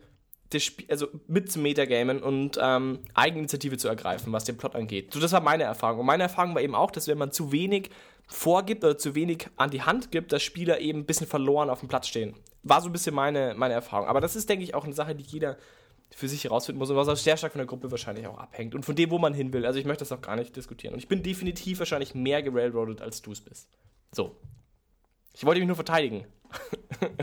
[0.56, 5.12] das Spiel, also mit zu Metagamen und ähm, Eigeninitiative zu ergreifen, was den Plot angeht.
[5.12, 6.00] So, das war meine Erfahrung.
[6.00, 7.90] Und meine Erfahrung war eben auch, dass wenn man zu wenig
[8.26, 11.80] vorgibt oder zu wenig an die Hand gibt, dass Spieler eben ein bisschen verloren auf
[11.80, 12.34] dem Platz stehen.
[12.62, 14.08] War so ein bisschen meine, meine Erfahrung.
[14.08, 15.56] Aber das ist, denke ich, auch eine Sache, die jeder
[16.10, 18.74] für sich herausfinden muss und was auch sehr stark von der Gruppe wahrscheinlich auch abhängt
[18.74, 19.66] und von dem, wo man hin will.
[19.66, 20.94] Also ich möchte das auch gar nicht diskutieren.
[20.94, 23.68] Und ich bin definitiv wahrscheinlich mehr gerailroadet, als du es bist.
[24.12, 24.36] So.
[25.34, 26.26] Ich wollte mich nur verteidigen.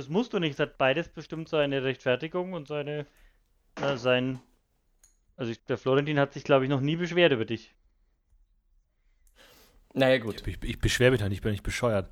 [0.00, 0.54] das musst du nicht.
[0.54, 3.06] Es hat beides bestimmt seine Rechtfertigung und seine,
[3.82, 4.40] äh, sein.
[5.36, 7.74] Also ich, der Florentin hat sich, glaube ich, noch nie beschwert über dich.
[9.92, 10.46] Naja, gut.
[10.46, 12.08] Ich, ich beschwere mich da nicht, ich bin nicht bescheuert.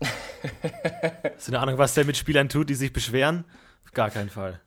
[0.00, 3.44] Hast du eine Ahnung, was der mit Spielern tut, die sich beschweren?
[3.84, 4.60] Auf gar keinen Fall.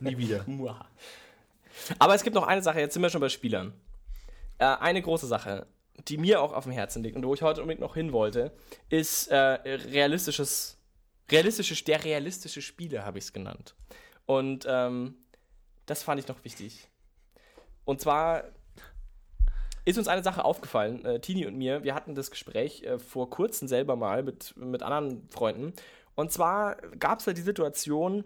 [0.00, 0.44] Nie wieder.
[1.98, 3.72] Aber es gibt noch eine Sache, jetzt sind wir schon bei Spielern.
[4.58, 5.66] Äh, eine große Sache,
[6.06, 8.52] die mir auch auf dem Herzen liegt und wo ich heute unbedingt noch hin wollte,
[8.90, 10.78] ist äh, realistisches,
[11.30, 13.74] realistische, der realistische Spieler, habe ich es genannt.
[14.26, 15.16] Und ähm,
[15.86, 16.88] das fand ich noch wichtig.
[17.84, 18.44] Und zwar
[19.84, 21.82] ist uns eine Sache aufgefallen, äh, Tini und mir.
[21.82, 25.72] Wir hatten das Gespräch äh, vor kurzem selber mal mit, mit anderen Freunden.
[26.14, 28.24] Und zwar gab es da die Situation,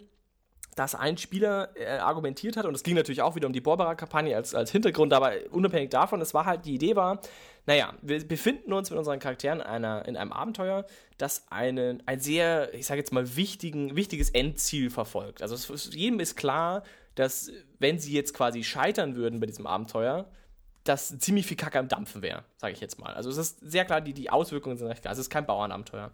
[0.74, 4.36] dass ein Spieler äh, argumentiert hat, und es ging natürlich auch wieder um die Borbera-Kampagne
[4.36, 7.20] als, als Hintergrund, aber unabhängig davon, es war halt, die Idee war,
[7.66, 10.86] naja, wir befinden uns mit unseren Charakteren einer, in einem Abenteuer,
[11.18, 15.42] das eine, ein sehr, ich sage jetzt mal, wichtigen, wichtiges Endziel verfolgt.
[15.42, 16.84] Also es, jedem ist klar,
[17.16, 17.50] dass
[17.80, 20.30] wenn sie jetzt quasi scheitern würden bei diesem Abenteuer,
[20.84, 23.14] dass ziemlich viel Kacke am Dampfen wäre, sage ich jetzt mal.
[23.14, 25.12] Also es ist sehr klar, die, die Auswirkungen sind recht klar.
[25.12, 26.12] Es ist kein Bauernabenteuer.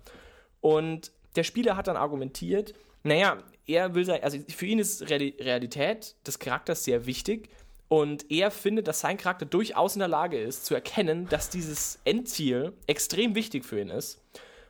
[0.62, 2.72] Und der Spieler hat dann argumentiert,
[3.02, 7.50] naja, er will sein, also für ihn ist Realität des Charakters sehr wichtig
[7.92, 12.00] und er findet, dass sein Charakter durchaus in der Lage ist, zu erkennen, dass dieses
[12.06, 14.18] Endziel extrem wichtig für ihn ist.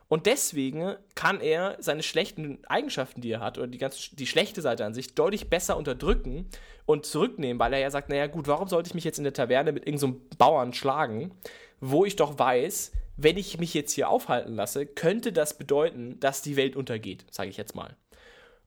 [0.09, 4.61] Und deswegen kann er seine schlechten Eigenschaften, die er hat, oder die, ganz, die schlechte
[4.61, 6.49] Seite an sich, deutlich besser unterdrücken
[6.85, 9.35] und zurücknehmen, weil er ja sagt, naja gut, warum sollte ich mich jetzt in der
[9.35, 11.31] Taverne mit irgendeinem so Bauern schlagen,
[11.79, 16.43] wo ich doch weiß, wenn ich mich jetzt hier aufhalten lasse, könnte das bedeuten, dass
[16.43, 17.97] die Welt untergeht, sage ich jetzt mal.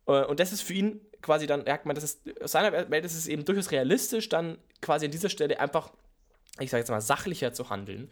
[0.07, 3.03] Äh, und das ist für ihn quasi dann, merkt man, das ist, aus seiner Welt
[3.03, 5.91] ist es eben durchaus realistisch, dann quasi an dieser Stelle einfach,
[6.59, 8.11] ich sage jetzt mal, sachlicher zu handeln.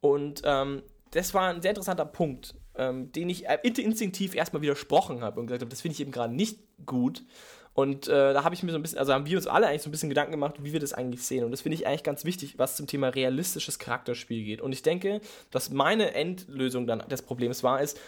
[0.00, 0.82] Und ähm,
[1.12, 5.46] das war ein sehr interessanter Punkt, ähm, den ich äh, instinktiv erstmal widersprochen habe und
[5.46, 7.24] gesagt habe, das finde ich eben gerade nicht gut.
[7.72, 9.82] Und äh, da habe ich mir so ein bisschen, also haben wir uns alle eigentlich
[9.82, 11.44] so ein bisschen Gedanken gemacht, wie wir das eigentlich sehen.
[11.44, 14.60] Und das finde ich eigentlich ganz wichtig, was zum Thema realistisches Charakterspiel geht.
[14.60, 15.20] Und ich denke,
[15.50, 17.98] dass meine Endlösung dann des Problems war, ist,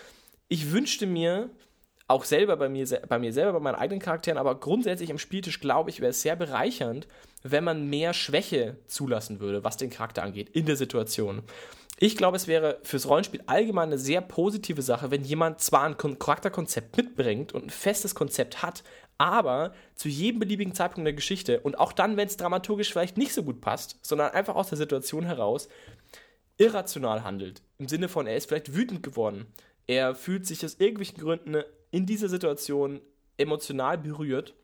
[0.48, 1.50] ich wünschte mir,
[2.08, 5.60] auch selber bei mir, bei mir selber, bei meinen eigenen Charakteren, aber grundsätzlich im Spieltisch,
[5.60, 7.08] glaube ich, wäre es sehr bereichernd,
[7.42, 11.42] wenn man mehr Schwäche zulassen würde, was den Charakter angeht, in der Situation.
[11.98, 15.96] Ich glaube, es wäre fürs Rollenspiel allgemein eine sehr positive Sache, wenn jemand zwar ein
[15.96, 18.84] Charakterkonzept mitbringt und ein festes Konzept hat,
[19.18, 23.32] aber zu jedem beliebigen Zeitpunkt der Geschichte und auch dann, wenn es dramaturgisch vielleicht nicht
[23.32, 25.68] so gut passt, sondern einfach aus der Situation heraus
[26.58, 27.62] irrational handelt.
[27.78, 29.46] Im Sinne von, er ist vielleicht wütend geworden.
[29.86, 33.00] Er fühlt sich aus irgendwelchen Gründen in dieser Situation
[33.36, 34.54] emotional berührt,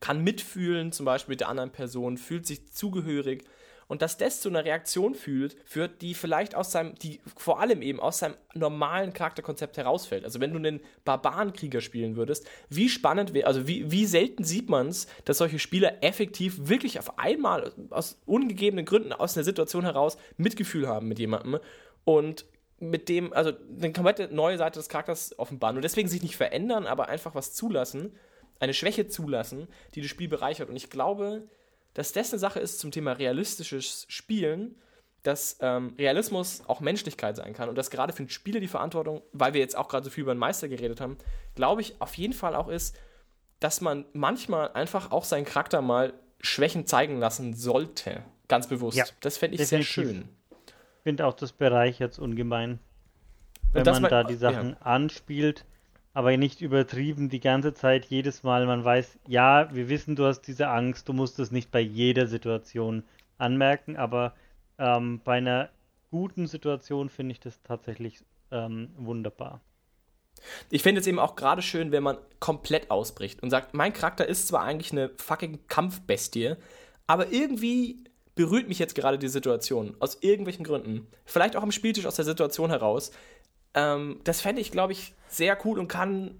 [0.00, 3.44] kann mitfühlen, zum Beispiel mit der anderen Person, fühlt sich zugehörig
[3.88, 7.82] und dass das zu einer Reaktion führt, führt, die vielleicht aus seinem, die vor allem
[7.82, 10.24] eben aus seinem normalen Charakterkonzept herausfällt.
[10.24, 14.68] Also wenn du einen Barbarenkrieger spielen würdest, wie spannend wäre, also wie, wie selten sieht
[14.68, 19.84] man es, dass solche Spieler effektiv wirklich auf einmal aus ungegebenen Gründen aus einer Situation
[19.84, 21.58] heraus Mitgefühl haben mit jemandem
[22.04, 22.44] und
[22.80, 26.86] mit dem, also eine komplette neue Seite des Charakters offenbaren und deswegen sich nicht verändern,
[26.86, 28.12] aber einfach was zulassen,
[28.60, 30.68] eine Schwäche zulassen, die das Spiel bereichert.
[30.68, 31.48] Und ich glaube,
[31.94, 34.76] dass das eine Sache ist zum Thema realistisches Spielen,
[35.22, 39.22] dass ähm, Realismus auch Menschlichkeit sein kann und dass gerade für den Spieler die Verantwortung,
[39.32, 41.18] weil wir jetzt auch gerade so viel über den Meister geredet haben,
[41.54, 42.96] glaube ich, auf jeden Fall auch ist,
[43.58, 48.22] dass man manchmal einfach auch seinen Charakter mal Schwächen zeigen lassen sollte.
[48.46, 48.96] Ganz bewusst.
[48.96, 49.94] Ja, das fände ich definitiv.
[49.94, 50.28] sehr schön.
[51.08, 52.80] Ich finde auch, das bereichert ungemein.
[53.72, 54.76] Wenn man da die Sachen ja.
[54.80, 55.64] anspielt,
[56.12, 58.66] aber nicht übertrieben die ganze Zeit jedes Mal.
[58.66, 62.26] Man weiß, ja, wir wissen, du hast diese Angst, du musst es nicht bei jeder
[62.26, 63.04] Situation
[63.38, 64.34] anmerken, aber
[64.76, 65.70] ähm, bei einer
[66.10, 69.62] guten Situation finde ich das tatsächlich ähm, wunderbar.
[70.68, 74.26] Ich finde es eben auch gerade schön, wenn man komplett ausbricht und sagt, mein Charakter
[74.26, 76.56] ist zwar eigentlich eine fucking Kampfbestie,
[77.06, 78.04] aber irgendwie
[78.38, 79.96] berührt mich jetzt gerade die Situation.
[79.98, 81.08] Aus irgendwelchen Gründen.
[81.24, 83.10] Vielleicht auch am Spieltisch aus der Situation heraus.
[83.74, 86.38] Ähm, das fände ich, glaube ich, sehr cool und kann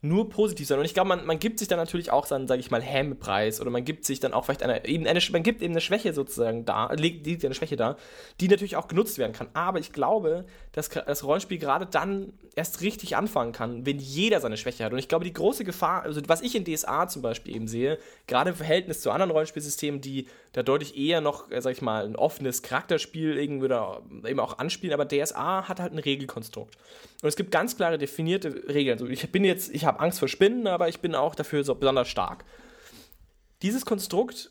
[0.00, 0.78] nur positiv sein.
[0.78, 3.60] Und ich glaube, man, man gibt sich dann natürlich auch seinen, sage ich mal, Hämmepreis
[3.60, 6.12] oder man gibt sich dann auch vielleicht eine, eben eine, man gibt eben eine Schwäche
[6.12, 7.96] sozusagen da, legt, legt eine Schwäche da,
[8.40, 9.48] die natürlich auch genutzt werden kann.
[9.54, 14.56] Aber ich glaube, dass das Rollenspiel gerade dann erst richtig anfangen kann, wenn jeder seine
[14.56, 14.92] Schwäche hat.
[14.92, 17.98] Und ich glaube, die große Gefahr, also was ich in DSA zum Beispiel eben sehe,
[18.26, 22.04] gerade im Verhältnis zu anderen Rollenspielsystemen, die da deutlich eher noch, äh, sag ich mal,
[22.04, 26.76] ein offenes Charakterspiel irgendwie oder eben auch anspielen, aber DSA hat halt ein Regelkonstrukt.
[27.22, 28.98] Und es gibt ganz klare definierte Regeln.
[28.98, 31.74] Also ich bin jetzt, ich habe Angst vor Spinnen, aber ich bin auch dafür so
[31.74, 32.44] besonders stark.
[33.62, 34.50] Dieses Konstrukt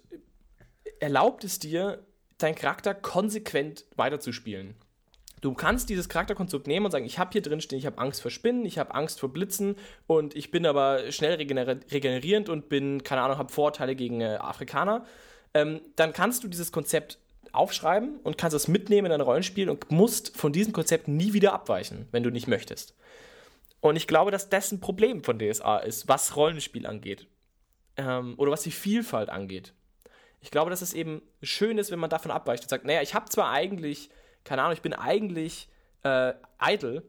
[1.00, 2.06] erlaubt es dir,
[2.38, 4.76] deinen Charakter konsequent weiterzuspielen.
[5.42, 8.22] Du kannst dieses Charakterkonstrukt nehmen und sagen, ich habe hier drin stehen, ich habe Angst
[8.22, 9.76] vor Spinnen, ich habe Angst vor Blitzen
[10.06, 14.38] und ich bin aber schnell regener regenerierend und bin, keine Ahnung, habe Vorteile gegen äh,
[14.40, 15.06] Afrikaner.
[15.54, 17.18] Ähm, dann kannst du dieses Konzept
[17.52, 21.54] aufschreiben und kannst es mitnehmen in ein Rollenspiel und musst von diesem Konzept nie wieder
[21.54, 22.96] abweichen, wenn du nicht möchtest.
[23.82, 27.28] Und ich glaube, dass das ein Problem von DSA ist, was Rollenspiel angeht.
[27.98, 29.74] Ähm, oder was die Vielfalt angeht.
[30.40, 33.14] Ich glaube, dass es eben schön ist, wenn man davon abweicht und sagt, naja, ich
[33.14, 34.10] habe zwar eigentlich
[34.44, 35.70] keine Ahnung, ich bin eigentlich
[36.04, 37.04] äh, idle,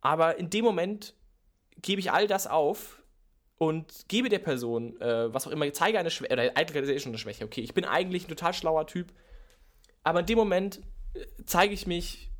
[0.00, 1.14] aber in dem Moment
[1.80, 2.97] gebe ich all das auf
[3.58, 6.98] und gebe der Person, äh, was auch immer, zeige eine Schwäche, oder Eitelkeit ist eh
[7.00, 9.12] schon eine Schwäche, okay, ich bin eigentlich ein total schlauer Typ,
[10.04, 10.80] aber in dem Moment
[11.14, 12.30] äh, zeige ich mich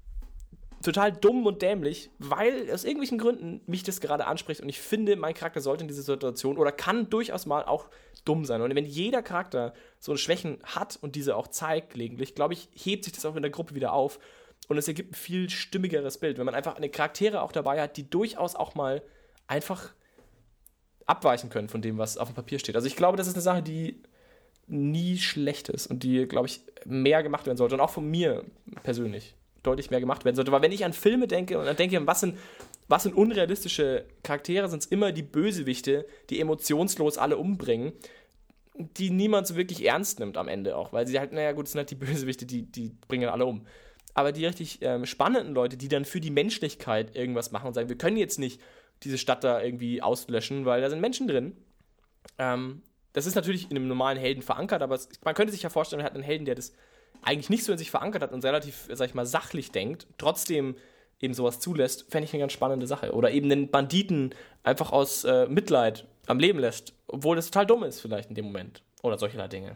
[0.83, 5.16] total dumm und dämlich, weil aus irgendwelchen Gründen mich das gerade anspricht und ich finde,
[5.16, 7.91] mein Charakter sollte in dieser Situation oder kann durchaus mal auch
[8.25, 8.62] dumm sein.
[8.62, 12.69] Und wenn jeder Charakter so eine Schwächen hat und diese auch zeigt gelegentlich, glaube ich,
[12.75, 14.21] hebt sich das auch in der Gruppe wieder auf
[14.69, 17.97] und es ergibt ein viel stimmigeres Bild, wenn man einfach eine Charaktere auch dabei hat,
[17.97, 19.03] die durchaus auch mal
[19.49, 19.91] einfach
[21.09, 22.76] abweichen können von dem, was auf dem Papier steht.
[22.76, 24.00] Also ich glaube, das ist eine Sache, die
[24.68, 28.44] nie schlecht ist und die, glaube ich, mehr gemacht werden sollte und auch von mir
[28.82, 30.52] persönlich deutlich mehr gemacht werden sollte.
[30.52, 32.38] Weil wenn ich an Filme denke und dann denke, was sind,
[32.86, 37.92] was sind unrealistische Charaktere, sind es immer die Bösewichte, die emotionslos alle umbringen,
[38.74, 40.92] die niemand so wirklich ernst nimmt am Ende auch.
[40.92, 43.66] Weil sie halt, naja gut, es sind halt die Bösewichte, die, die bringen alle um.
[44.14, 47.88] Aber die richtig ähm, spannenden Leute, die dann für die Menschlichkeit irgendwas machen und sagen,
[47.88, 48.61] wir können jetzt nicht
[49.03, 51.57] diese Stadt da irgendwie auslöschen, weil da sind Menschen drin.
[52.38, 52.82] Ähm,
[53.12, 55.99] das ist natürlich in einem normalen Helden verankert, aber es, man könnte sich ja vorstellen,
[55.99, 56.72] man hat einen Helden, der das
[57.22, 60.76] eigentlich nicht so in sich verankert hat und relativ, sag ich mal, sachlich denkt, trotzdem
[61.20, 63.12] eben sowas zulässt, fände ich eine ganz spannende Sache.
[63.12, 67.82] Oder eben den Banditen einfach aus äh, Mitleid am Leben lässt, obwohl das total dumm
[67.82, 68.82] ist, vielleicht in dem Moment.
[69.03, 69.74] Oder solche Dinge.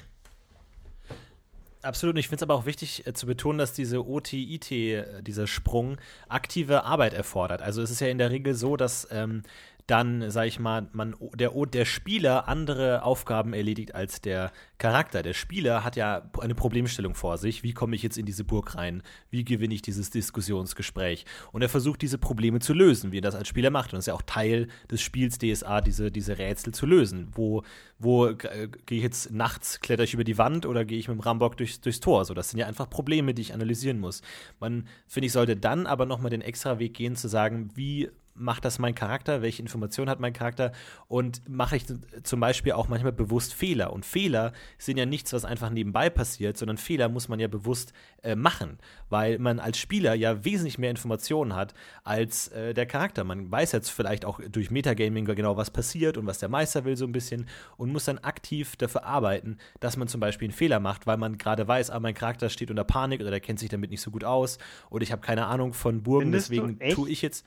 [1.82, 2.16] Absolut.
[2.16, 5.98] Ich finde es aber auch wichtig äh, zu betonen, dass diese OT-IT, äh, dieser Sprung,
[6.28, 7.60] aktive Arbeit erfordert.
[7.60, 9.42] Also es ist ja in der Regel so, dass ähm,
[9.86, 15.22] dann, sag ich mal, man, der, der Spieler andere Aufgaben erledigt als der Charakter.
[15.22, 17.62] Der Spieler hat ja eine Problemstellung vor sich.
[17.62, 19.02] Wie komme ich jetzt in diese Burg rein?
[19.30, 21.24] Wie gewinne ich dieses Diskussionsgespräch?
[21.52, 23.92] Und er versucht, diese Probleme zu lösen, wie er das als Spieler macht.
[23.92, 27.28] Und das ist ja auch Teil des Spiels DSA, diese, diese Rätsel zu lösen.
[27.34, 27.62] Wo,
[27.98, 31.18] wo äh, gehe ich jetzt nachts, kletter ich über die Wand oder gehe ich mit
[31.18, 32.24] dem Rambock durchs, durchs Tor?
[32.24, 34.22] So, das sind ja einfach Probleme, die ich analysieren muss.
[34.60, 38.64] Man, finde ich, sollte dann aber nochmal den extra Weg gehen, zu sagen, wie macht
[38.64, 40.72] das mein Charakter, welche Informationen hat mein Charakter
[41.08, 41.84] und mache ich
[42.22, 43.92] zum Beispiel auch manchmal bewusst Fehler.
[43.92, 47.92] Und Fehler sind ja nichts, was einfach nebenbei passiert, sondern Fehler muss man ja bewusst
[48.22, 48.78] äh, machen,
[49.10, 51.74] weil man als Spieler ja wesentlich mehr Informationen hat
[52.04, 53.24] als äh, der Charakter.
[53.24, 56.96] Man weiß jetzt vielleicht auch durch Metagaming genau, was passiert und was der Meister will
[56.96, 60.80] so ein bisschen und muss dann aktiv dafür arbeiten, dass man zum Beispiel einen Fehler
[60.80, 63.68] macht, weil man gerade weiß, ah, mein Charakter steht unter Panik oder der kennt sich
[63.68, 64.58] damit nicht so gut aus
[64.90, 67.44] oder ich habe keine Ahnung von Burgen, Findest deswegen tue ich jetzt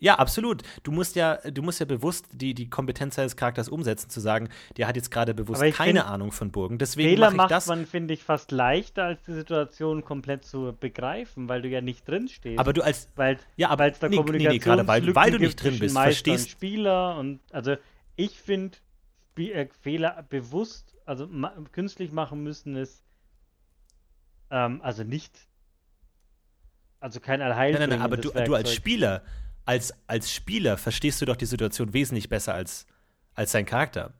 [0.00, 0.62] ja, absolut.
[0.84, 4.48] Du musst ja, du musst ja bewusst die, die Kompetenz deines Charakters umsetzen, zu sagen,
[4.76, 6.78] der hat jetzt gerade bewusst keine Ahnung von Burgen.
[6.78, 7.66] Deswegen Fehler macht das.
[7.66, 12.06] man, finde ich, fast leichter, als die Situation komplett zu begreifen, weil du ja nicht
[12.06, 12.60] drin stehst.
[12.60, 13.08] Aber du als.
[13.16, 16.50] Weil, ja, aber da nee, Kommunikation nee, gerade weil, weil du nicht drin bist, verstehst.
[16.50, 17.76] Spieler und also
[18.14, 18.78] ich finde
[19.36, 23.02] äh, Fehler bewusst, also ma künstlich machen müssen ist
[24.50, 25.48] ähm, also nicht
[27.00, 29.22] also kein Allheilbringendes Nein, nein, nein, aber du, du als Spieler
[29.68, 32.86] als, als Spieler verstehst du doch die Situation wesentlich besser als,
[33.34, 34.14] als dein Charakter.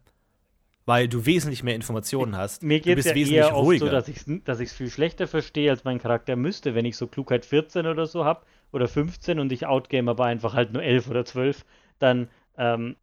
[0.84, 2.62] Weil du wesentlich mehr Informationen hast.
[2.62, 3.86] Mir geht es ja wesentlich eher ruhiger.
[3.86, 6.74] so, dass ich es dass viel schlechter verstehe, als mein Charakter müsste.
[6.74, 10.52] Wenn ich so Klugheit 14 oder so habe oder 15 und ich outgame aber einfach
[10.52, 11.64] halt nur 11 oder 12,
[11.98, 12.28] dann
[12.58, 12.96] ähm,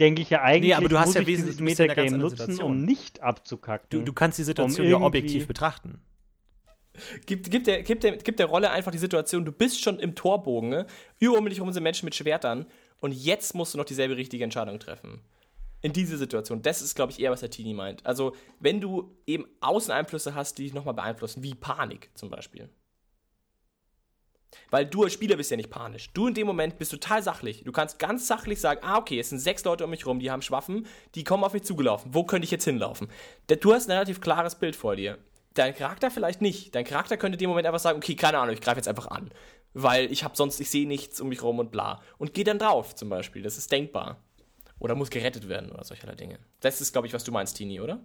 [0.00, 2.82] denke ich ja eigentlich, nee, aber du hast muss ja ich dieses Metagame nutzen, um
[2.82, 3.88] nicht abzukacken.
[3.90, 6.00] Du, du kannst die Situation um ja objektiv betrachten.
[7.26, 10.14] Gibt, gibt, der, gibt, der, gibt der Rolle einfach die Situation, du bist schon im
[10.14, 10.86] Torbogen, ne?
[11.18, 12.66] über um dich herum sind Menschen mit Schwertern
[13.00, 15.20] und jetzt musst du noch dieselbe richtige Entscheidung treffen.
[15.82, 16.60] In diese Situation.
[16.60, 18.04] Das ist, glaube ich, eher, was der Tini meint.
[18.04, 22.68] Also, wenn du eben Außeneinflüsse hast, die dich nochmal beeinflussen, wie Panik zum Beispiel.
[24.70, 26.12] Weil du als Spieler bist ja nicht panisch.
[26.12, 27.62] Du in dem Moment bist total sachlich.
[27.64, 30.30] Du kannst ganz sachlich sagen, ah, okay, es sind sechs Leute um mich rum, die
[30.30, 32.12] haben Schwaffen, die kommen auf mich zugelaufen.
[32.14, 33.08] Wo könnte ich jetzt hinlaufen?
[33.46, 35.18] Du hast ein relativ klares Bild vor dir
[35.54, 36.74] dein Charakter vielleicht nicht.
[36.74, 39.08] Dein Charakter könnte in dem Moment einfach sagen, okay, keine Ahnung, ich greife jetzt einfach
[39.08, 39.30] an.
[39.72, 42.00] Weil ich habe sonst, ich sehe nichts um mich rum und bla.
[42.18, 43.42] Und geh dann drauf, zum Beispiel.
[43.42, 44.18] Das ist denkbar.
[44.78, 46.38] Oder muss gerettet werden oder solcherlei Dinge.
[46.60, 48.00] Das ist, glaube ich, was du meinst, Tini, oder?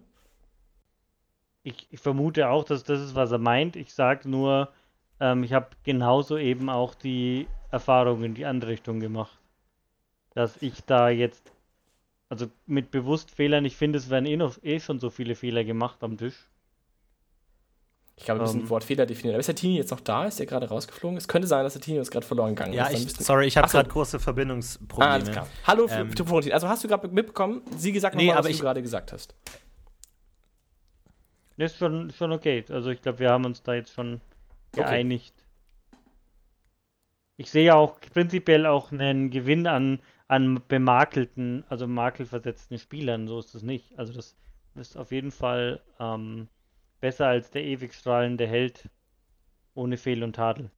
[1.62, 3.74] Ich, ich, vermute auch, dass das ist, was er meint.
[3.74, 4.72] Ich sage nur,
[5.18, 9.36] ähm, ich habe genauso eben auch die Erfahrung in die andere Richtung gemacht.
[10.34, 11.50] Dass ich da jetzt,
[12.28, 15.64] also mit bewusst Fehlern, ich finde, es werden eh, noch, eh schon so viele Fehler
[15.64, 16.46] gemacht am Tisch
[18.18, 19.34] Ich glaube, wir müssen um, Wort Fehler definieren.
[19.34, 20.24] Aber ist der Tini jetzt noch da?
[20.24, 21.18] Ist der gerade rausgeflogen?
[21.18, 23.18] Es könnte sein, dass der Tini uns gerade verloren gegangen ja, ist.
[23.18, 25.10] Ja, sorry, ich habe gerade große Verbindungsprobleme.
[25.10, 25.46] Ah, alles klar.
[25.66, 26.52] Hallo, ähm, Florentin.
[26.52, 27.62] Also hast du gerade mitbekommen?
[27.76, 29.34] Sie gesagt, nee, nochmal, was du gerade gesagt hast.
[31.58, 32.64] Das ist schon, schon okay.
[32.70, 34.22] Also ich glaube, wir haben uns da jetzt schon
[34.72, 35.34] geeinigt.
[35.36, 36.00] Okay.
[37.38, 43.28] Ich sehe auch prinzipiell auch einen Gewinn an, an bemakelten, also makelversetzten Spielern.
[43.28, 43.98] So ist es nicht.
[43.98, 44.36] Also das
[44.74, 46.48] ist auf jeden Fall ähm,
[47.06, 48.90] besser als der ewig strahlende Held
[49.74, 50.72] ohne Fehl und Tadel.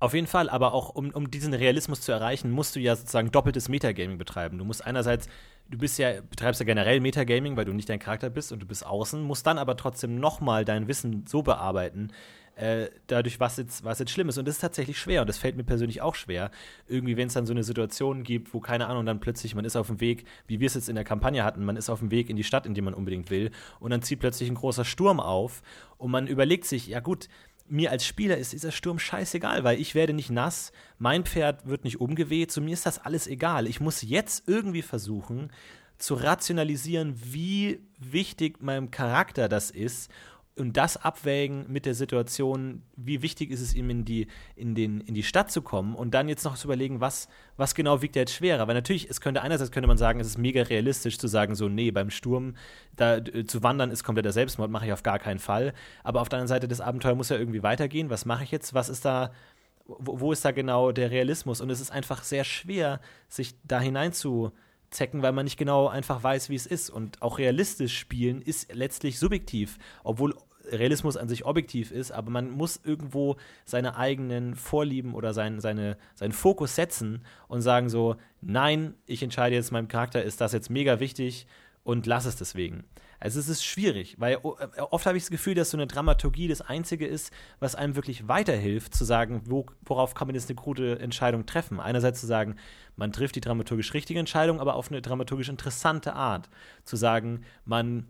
[0.00, 3.30] Auf jeden Fall, aber auch um, um diesen Realismus zu erreichen, musst du ja sozusagen
[3.30, 4.58] doppeltes Metagaming betreiben.
[4.58, 5.28] Du musst einerseits,
[5.68, 8.66] du bist ja, betreibst ja generell Metagaming, weil du nicht dein Charakter bist und du
[8.66, 12.10] bist außen, musst dann aber trotzdem nochmal dein Wissen so bearbeiten,
[12.56, 14.38] äh, dadurch, was jetzt, was jetzt schlimm ist.
[14.38, 16.50] Und das ist tatsächlich schwer und das fällt mir persönlich auch schwer.
[16.86, 19.76] Irgendwie, wenn es dann so eine Situation gibt, wo, keine Ahnung, dann plötzlich, man ist
[19.76, 22.10] auf dem Weg, wie wir es jetzt in der Kampagne hatten, man ist auf dem
[22.10, 23.50] Weg in die Stadt, in die man unbedingt will,
[23.80, 25.62] und dann zieht plötzlich ein großer Sturm auf
[25.96, 27.28] und man überlegt sich, ja gut,
[27.68, 31.84] mir als Spieler ist dieser Sturm scheißegal, weil ich werde nicht nass, mein Pferd wird
[31.84, 33.66] nicht umgeweht, zu mir ist das alles egal.
[33.66, 35.50] Ich muss jetzt irgendwie versuchen,
[35.96, 40.10] zu rationalisieren, wie wichtig meinem Charakter das ist
[40.58, 45.00] und das abwägen mit der Situation, wie wichtig ist es ihm in die, in, den,
[45.00, 48.16] in die Stadt zu kommen und dann jetzt noch zu überlegen, was, was genau wiegt
[48.16, 48.68] jetzt schwerer.
[48.68, 51.68] Weil natürlich, es könnte einerseits könnte man sagen, es ist mega realistisch zu sagen, so,
[51.68, 52.54] nee, beim Sturm
[52.96, 55.72] da äh, zu wandern ist kompletter Selbstmord, mache ich auf gar keinen Fall.
[56.04, 58.10] Aber auf der anderen Seite, das Abenteuer muss ja irgendwie weitergehen.
[58.10, 58.74] Was mache ich jetzt?
[58.74, 59.32] Was ist da,
[59.86, 61.62] wo, wo ist da genau der Realismus?
[61.62, 64.52] Und es ist einfach sehr schwer, sich da hinein zu
[64.92, 66.90] zecken, weil man nicht genau einfach weiß, wie es ist.
[66.90, 70.34] Und auch realistisch spielen ist letztlich subjektiv, obwohl
[70.70, 75.96] Realismus an sich objektiv ist, aber man muss irgendwo seine eigenen Vorlieben oder sein, seine,
[76.14, 80.70] seinen Fokus setzen und sagen so, nein, ich entscheide jetzt, meinem Charakter ist das jetzt
[80.70, 81.46] mega wichtig
[81.84, 82.84] und lass es deswegen.
[83.22, 86.48] Also es ist schwierig, weil äh, oft habe ich das Gefühl, dass so eine Dramaturgie
[86.48, 90.56] das Einzige ist, was einem wirklich weiterhilft, zu sagen, wo, worauf kann man jetzt eine
[90.56, 91.78] gute Entscheidung treffen.
[91.78, 92.56] Einerseits zu sagen,
[92.96, 96.48] man trifft die dramaturgisch richtige Entscheidung, aber auf eine dramaturgisch interessante Art.
[96.84, 98.08] Zu sagen, man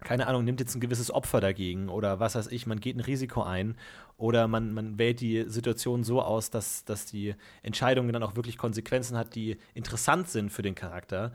[0.00, 3.00] keine Ahnung, nimmt jetzt ein gewisses Opfer dagegen oder was weiß ich, man geht ein
[3.00, 3.76] Risiko ein
[4.16, 8.58] oder man, man wählt die Situation so aus, dass, dass die Entscheidung dann auch wirklich
[8.58, 11.32] Konsequenzen hat, die interessant sind für den Charakter.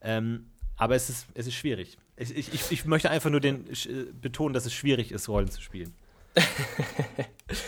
[0.00, 0.46] Ähm,
[0.80, 1.98] aber es ist, es ist schwierig.
[2.16, 5.60] Ich, ich, ich möchte einfach nur den, äh, betonen, dass es schwierig ist, Rollen zu
[5.60, 5.92] spielen.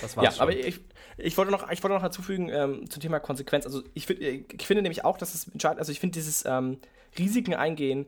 [0.00, 0.40] das war's ja, schon.
[0.40, 0.80] aber ich,
[1.18, 3.66] ich, wollte noch, ich wollte noch dazufügen ähm, zum Thema Konsequenz.
[3.66, 6.78] Also ich, find, ich finde nämlich auch, dass es entscheidend, also ich finde dieses ähm,
[7.18, 8.06] Risiken eingehen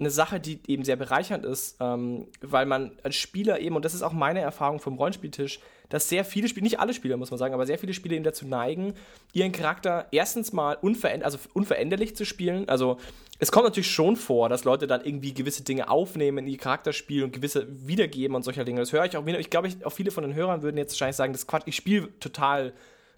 [0.00, 3.94] eine Sache, die eben sehr bereichernd ist, ähm, weil man als Spieler eben, und das
[3.94, 5.60] ist auch meine Erfahrung vom Rollenspieltisch,
[5.90, 8.24] dass sehr viele Spieler, nicht alle Spieler muss man sagen, aber sehr viele Spieler eben
[8.24, 8.94] dazu neigen,
[9.34, 12.68] ihren Charakter erstens mal unveränder also unveränderlich zu spielen.
[12.68, 12.96] Also
[13.38, 17.24] es kommt natürlich schon vor, dass Leute dann irgendwie gewisse Dinge aufnehmen in ihr Charakterspiel
[17.24, 18.80] und gewisse wiedergeben und solcher Dinge.
[18.80, 19.40] Das höre ich auch wieder.
[19.40, 22.08] Ich glaube, auch viele von den Hörern würden jetzt wahrscheinlich sagen, das Quatsch, ich spiele
[22.20, 22.72] total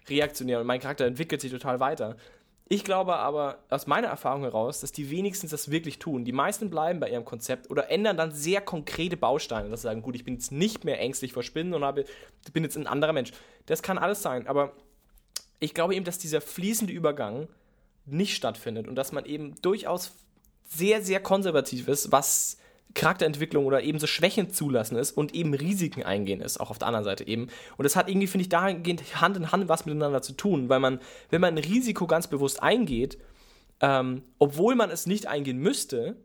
[0.09, 2.17] reaktionär und mein Charakter entwickelt sich total weiter.
[2.69, 6.23] Ich glaube aber aus meiner Erfahrung heraus, dass die wenigstens das wirklich tun.
[6.23, 10.01] Die meisten bleiben bei ihrem Konzept oder ändern dann sehr konkrete Bausteine, dass sie sagen,
[10.01, 12.05] gut, ich bin jetzt nicht mehr ängstlich vor Spinnen und habe,
[12.53, 13.31] bin jetzt ein anderer Mensch.
[13.65, 14.73] Das kann alles sein, aber
[15.59, 17.47] ich glaube eben, dass dieser fließende Übergang
[18.05, 20.13] nicht stattfindet und dass man eben durchaus
[20.65, 22.57] sehr, sehr konservativ ist, was
[22.93, 26.87] Charakterentwicklung oder eben so Schwächen zulassen ist und eben Risiken eingehen ist, auch auf der
[26.87, 27.47] anderen Seite eben.
[27.77, 30.79] Und das hat irgendwie, finde ich, dahingehend Hand in Hand was miteinander zu tun, weil
[30.79, 33.17] man, wenn man ein Risiko ganz bewusst eingeht,
[33.81, 36.17] ähm, obwohl man es nicht eingehen müsste,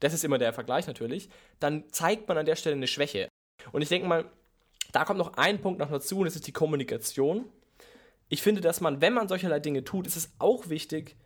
[0.00, 1.28] das ist immer der Vergleich natürlich,
[1.60, 3.28] dann zeigt man an der Stelle eine Schwäche.
[3.72, 4.24] Und ich denke mal,
[4.92, 7.46] da kommt noch ein Punkt noch dazu, und das ist die Kommunikation.
[8.28, 11.16] Ich finde, dass man, wenn man solcherlei Dinge tut, ist es auch wichtig,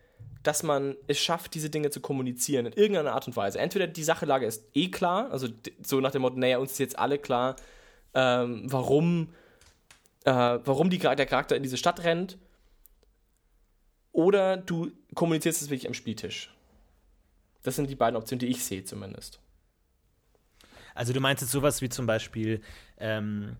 [0.48, 3.58] dass man es schafft, diese Dinge zu kommunizieren in irgendeiner Art und Weise.
[3.58, 5.46] Entweder die Sachelage ist eh klar, also
[5.82, 7.56] so nach dem Motto, naja, uns ist jetzt alle klar,
[8.14, 9.34] ähm, warum,
[10.24, 12.38] äh, warum die, der Charakter in diese Stadt rennt,
[14.12, 16.50] oder du kommunizierst es wirklich am Spieltisch.
[17.62, 19.40] Das sind die beiden Optionen, die ich sehe zumindest.
[20.94, 22.62] Also du meinst jetzt sowas wie zum Beispiel,
[22.96, 23.58] ähm,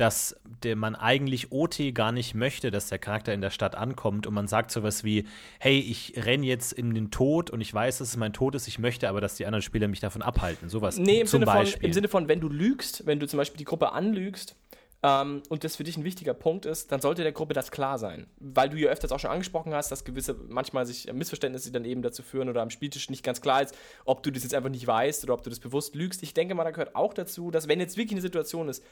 [0.00, 4.26] dass der man eigentlich OT gar nicht möchte, dass der Charakter in der Stadt ankommt
[4.26, 5.26] und man sagt sowas wie,
[5.58, 8.66] hey, ich renne jetzt in den Tod und ich weiß, dass es mein Tod ist,
[8.66, 10.70] ich möchte aber, dass die anderen Spieler mich davon abhalten.
[10.70, 11.80] Sowas nee, im zum Sinne Beispiel.
[11.80, 14.56] Von, im Sinne von, wenn du lügst, wenn du zum Beispiel die Gruppe anlügst,
[15.02, 17.98] ähm, und das für dich ein wichtiger Punkt ist, dann sollte der Gruppe das klar
[17.98, 18.26] sein.
[18.38, 22.02] Weil du ja öfters auch schon angesprochen hast, dass gewisse, manchmal sich Missverständnisse dann eben
[22.02, 23.74] dazu führen oder am Spieltisch nicht ganz klar ist,
[24.04, 26.22] ob du das jetzt einfach nicht weißt oder ob du das bewusst lügst.
[26.22, 28.84] Ich denke mal, da gehört auch dazu, dass wenn jetzt wirklich eine Situation ist,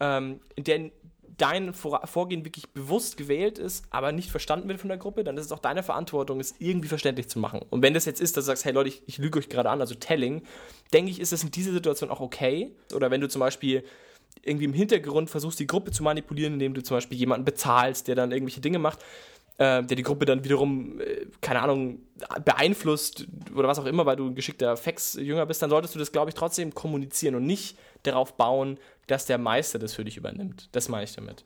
[0.00, 0.90] ähm, in der
[1.38, 5.38] dein Vor Vorgehen wirklich bewusst gewählt ist, aber nicht verstanden wird von der Gruppe, dann
[5.38, 7.60] ist es auch deine Verantwortung, es irgendwie verständlich zu machen.
[7.70, 9.70] Und wenn das jetzt ist, dass du sagst, hey Leute, ich, ich lüge euch gerade
[9.70, 10.42] an, also Telling,
[10.92, 12.72] denke ich, ist es in dieser Situation auch okay.
[12.92, 13.84] Oder wenn du zum Beispiel
[14.42, 18.14] irgendwie im Hintergrund versuchst, die Gruppe zu manipulieren, indem du zum Beispiel jemanden bezahlst, der
[18.14, 19.00] dann irgendwelche Dinge macht,
[19.58, 22.00] äh, der die Gruppe dann wiederum, äh, keine Ahnung,
[22.44, 26.12] beeinflusst oder was auch immer, weil du ein geschickter Fax-Jünger bist, dann solltest du das,
[26.12, 30.68] glaube ich, trotzdem kommunizieren und nicht darauf bauen, dass der Meister das für dich übernimmt.
[30.72, 31.44] Das meine ich damit.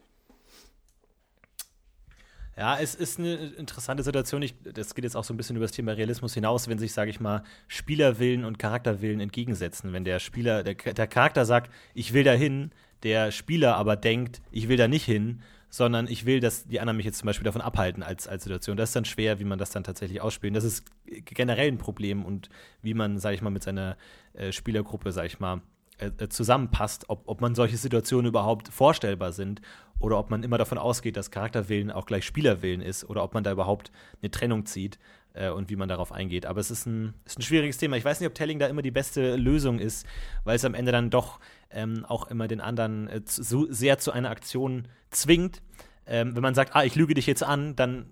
[2.56, 4.42] Ja, es ist eine interessante Situation.
[4.42, 6.92] Ich, das geht jetzt auch so ein bisschen über das Thema Realismus hinaus, wenn sich,
[6.92, 9.92] sage ich mal, Spielerwillen und Charakterwillen entgegensetzen.
[9.94, 12.70] Wenn der Spieler, der, der Charakter sagt, ich will da hin,
[13.04, 16.98] der Spieler aber denkt, ich will da nicht hin, sondern ich will, dass die anderen
[16.98, 18.76] mich jetzt zum Beispiel davon abhalten als, als Situation.
[18.76, 20.54] Das ist dann schwer, wie man das dann tatsächlich ausspielt.
[20.54, 22.50] Das ist generell ein Problem und
[22.82, 23.96] wie man, sage ich mal, mit seiner
[24.34, 25.62] äh, Spielergruppe, sage ich mal,
[25.98, 29.60] äh, äh, zusammenpasst, ob, ob man solche Situationen überhaupt vorstellbar sind
[29.98, 33.44] oder ob man immer davon ausgeht, dass Charakterwillen auch gleich Spielerwillen ist oder ob man
[33.44, 34.98] da überhaupt eine Trennung zieht
[35.34, 36.46] äh, und wie man darauf eingeht.
[36.46, 37.96] Aber es ist ein, ist ein schwieriges Thema.
[37.96, 40.06] Ich weiß nicht, ob Telling da immer die beste Lösung ist,
[40.44, 41.40] weil es am Ende dann doch
[41.70, 45.62] ähm, auch immer den anderen äh, zu, sehr zu einer Aktion zwingt.
[46.06, 48.06] Ähm, wenn man sagt, ah, ich lüge dich jetzt an, dann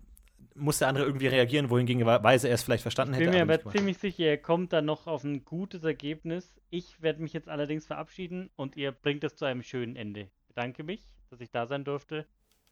[0.55, 3.25] muss der andere irgendwie reagieren, wohingegen Weise er es vielleicht verstanden hätte.
[3.25, 6.55] Ich bin mir aber ziemlich sicher, er kommt dann noch auf ein gutes Ergebnis.
[6.71, 10.23] Ich werde mich jetzt allerdings verabschieden und ihr bringt es zu einem schönen Ende.
[10.23, 12.27] Ich bedanke mich, dass ich da sein durfte.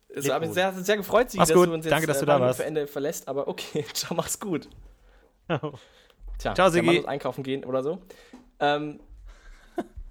[0.08, 1.68] Es hat mich sehr, sehr gefreut, sich, dass gut.
[1.68, 2.60] du uns jetzt Danke, dass du da warst.
[2.60, 4.68] für Ende verlässt, aber okay, ciao, mach's gut.
[6.38, 7.04] Tja, ciao, Sigi.
[7.06, 8.00] einkaufen gehen oder so.
[8.60, 9.00] Ähm,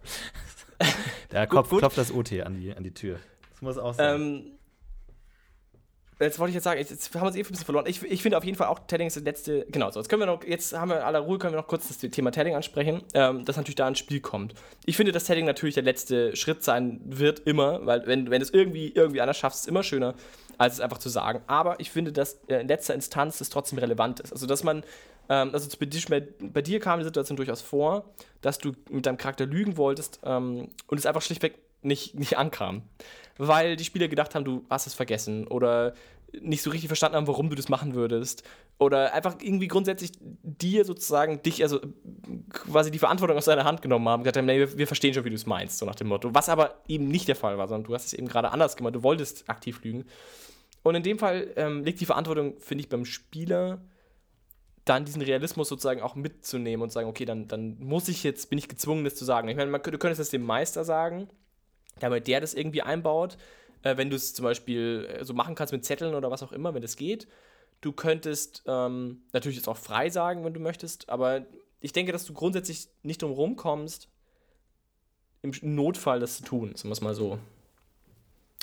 [1.31, 3.19] Der Kopf klopft das OT an die, an die Tür.
[3.51, 4.21] Das muss auch sein.
[4.21, 4.56] Ähm,
[6.19, 7.85] Jetzt wollte ich jetzt sagen, jetzt haben wir uns eh ein bisschen verloren.
[7.87, 9.67] Ich, ich finde auf jeden Fall auch Telling ist das letzte.
[9.69, 9.99] Genau, so.
[9.99, 11.99] Jetzt können wir noch, jetzt haben wir in aller Ruhe, können wir noch kurz das
[11.99, 14.55] Thema Telling ansprechen, ähm, das natürlich da ins Spiel kommt.
[14.85, 18.49] Ich finde, dass Telling natürlich der letzte Schritt sein wird, immer, weil wenn, wenn es
[18.49, 20.15] irgendwie, irgendwie anders schaffst, ist es immer schöner,
[20.57, 21.41] als es einfach zu sagen.
[21.45, 24.31] Aber ich finde, dass äh, in letzter Instanz es trotzdem relevant ist.
[24.31, 24.83] Also, dass man
[25.29, 28.05] ähm, also bei dir, kam die Situation durchaus vor,
[28.41, 32.83] dass du mit deinem Charakter lügen wolltest ähm, und es einfach schlichtweg nicht, nicht ankam.
[33.37, 35.93] Weil die Spieler gedacht haben, du hast es vergessen oder
[36.41, 38.43] nicht so richtig verstanden haben, warum du das machen würdest.
[38.79, 41.79] Oder einfach irgendwie grundsätzlich dir sozusagen, dich, also
[42.49, 45.29] quasi die Verantwortung aus deiner Hand genommen haben, gesagt haben, nee, wir, verstehen schon, wie
[45.29, 46.33] du es meinst, so nach dem Motto.
[46.33, 48.95] Was aber eben nicht der Fall war, sondern du hast es eben gerade anders gemacht,
[48.95, 50.05] du wolltest aktiv lügen.
[50.83, 53.81] Und in dem Fall ähm, liegt die Verantwortung, finde ich, beim Spieler,
[54.85, 58.59] dann diesen Realismus sozusagen auch mitzunehmen und sagen, okay, dann, dann muss ich jetzt, bin
[58.59, 59.47] ich gezwungen, das zu sagen.
[59.49, 61.29] Ich meine, du könntest das dem Meister sagen,
[61.99, 63.37] damit der das irgendwie einbaut,
[63.83, 66.51] äh, wenn du es zum Beispiel äh, so machen kannst mit Zetteln oder was auch
[66.51, 67.27] immer, wenn das geht.
[67.81, 71.45] Du könntest ähm, natürlich jetzt auch frei sagen, wenn du möchtest, aber
[71.79, 74.09] ich denke, dass du grundsätzlich nicht drum rumkommst,
[75.43, 77.39] im Notfall das zu tun, sagen wir es mal so.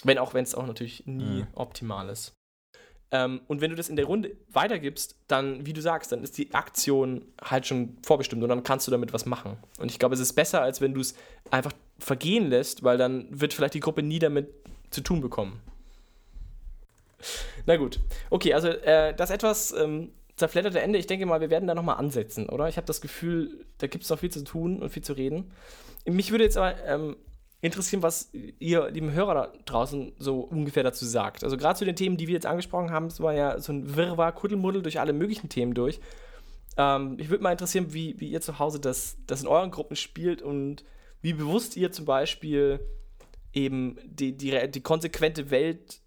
[0.03, 1.47] Wenn auch, wenn es auch natürlich nie mhm.
[1.55, 2.33] optimal ist.
[3.11, 6.37] Ähm, und wenn du das in der Runde weitergibst, dann, wie du sagst, dann ist
[6.37, 9.57] die Aktion halt schon vorbestimmt und dann kannst du damit was machen.
[9.79, 11.15] Und ich glaube, es ist besser, als wenn du es
[11.51, 14.49] einfach vergehen lässt, weil dann wird vielleicht die Gruppe nie damit
[14.91, 15.61] zu tun bekommen.
[17.67, 18.01] Na gut.
[18.31, 21.97] Okay, also äh, das etwas ähm, zerfledderte Ende, ich denke mal, wir werden da nochmal
[21.97, 22.69] ansetzen, oder?
[22.69, 25.53] Ich habe das Gefühl, da gibt es noch viel zu tun und viel zu reden.
[26.05, 27.17] Mich würde jetzt aber ähm,
[27.61, 31.45] interessieren, was ihr, lieben Hörer da draußen, so ungefähr dazu sagt.
[31.45, 33.97] Also gerade zu den Themen, die wir jetzt angesprochen haben, es war ja so ein
[33.97, 36.01] Wirrwarr, Kuddelmuddel durch alle möglichen Themen durch.
[36.77, 39.97] Ähm, ich würde mal interessieren, wie, wie ihr zu Hause das, das in euren Gruppen
[39.97, 40.85] spielt und
[41.25, 42.81] wie bewusst ihr zum Beispiel
[43.55, 46.01] eben die, die, die konsequente Welt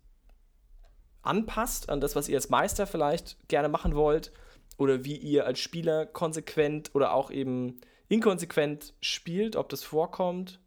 [1.24, 4.32] anpasst an das, was ihr als Meister vielleicht gerne machen wollt
[4.78, 10.60] oder wie ihr als Spieler konsequent oder auch eben inkonsequent spielt, ob das vorkommt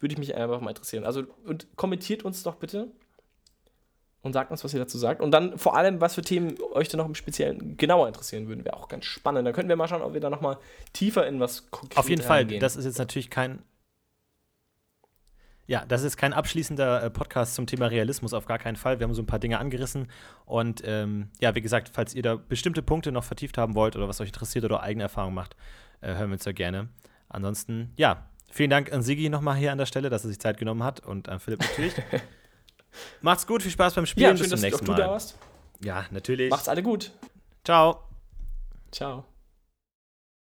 [0.00, 1.04] würde ich mich einfach mal interessieren.
[1.04, 2.90] Also und kommentiert uns doch bitte
[4.22, 5.20] und sagt uns, was ihr dazu sagt.
[5.20, 8.64] Und dann vor allem, was für Themen euch dann noch im Speziellen genauer interessieren würden,
[8.64, 9.46] wäre auch ganz spannend.
[9.46, 10.58] Dann könnten wir mal schauen, ob wir da noch mal
[10.92, 13.62] tiefer in was konkret Auf jeden Fall, das ist jetzt natürlich kein
[15.68, 18.98] ja, das ist kein abschließender äh, Podcast zum Thema Realismus, auf gar keinen Fall.
[18.98, 20.08] Wir haben so ein paar Dinge angerissen.
[20.44, 24.08] Und ähm, ja, wie gesagt, falls ihr da bestimmte Punkte noch vertieft haben wollt oder
[24.08, 25.54] was euch interessiert oder eigene Erfahrungen macht,
[26.00, 26.88] äh, hören wir uns ja gerne.
[27.28, 30.58] Ansonsten, ja, Vielen Dank an Sigi nochmal hier an der Stelle, dass er sich Zeit
[30.58, 31.92] genommen hat und an Philipp natürlich.
[33.20, 34.30] Macht's gut, viel Spaß beim Spielen.
[34.30, 34.96] Ja, schön, Bis zum nächsten dass Mal.
[34.96, 35.38] du da warst.
[35.84, 36.50] Ja, natürlich.
[36.50, 37.12] Macht's alle gut.
[37.64, 38.02] Ciao.
[38.90, 39.37] Ciao.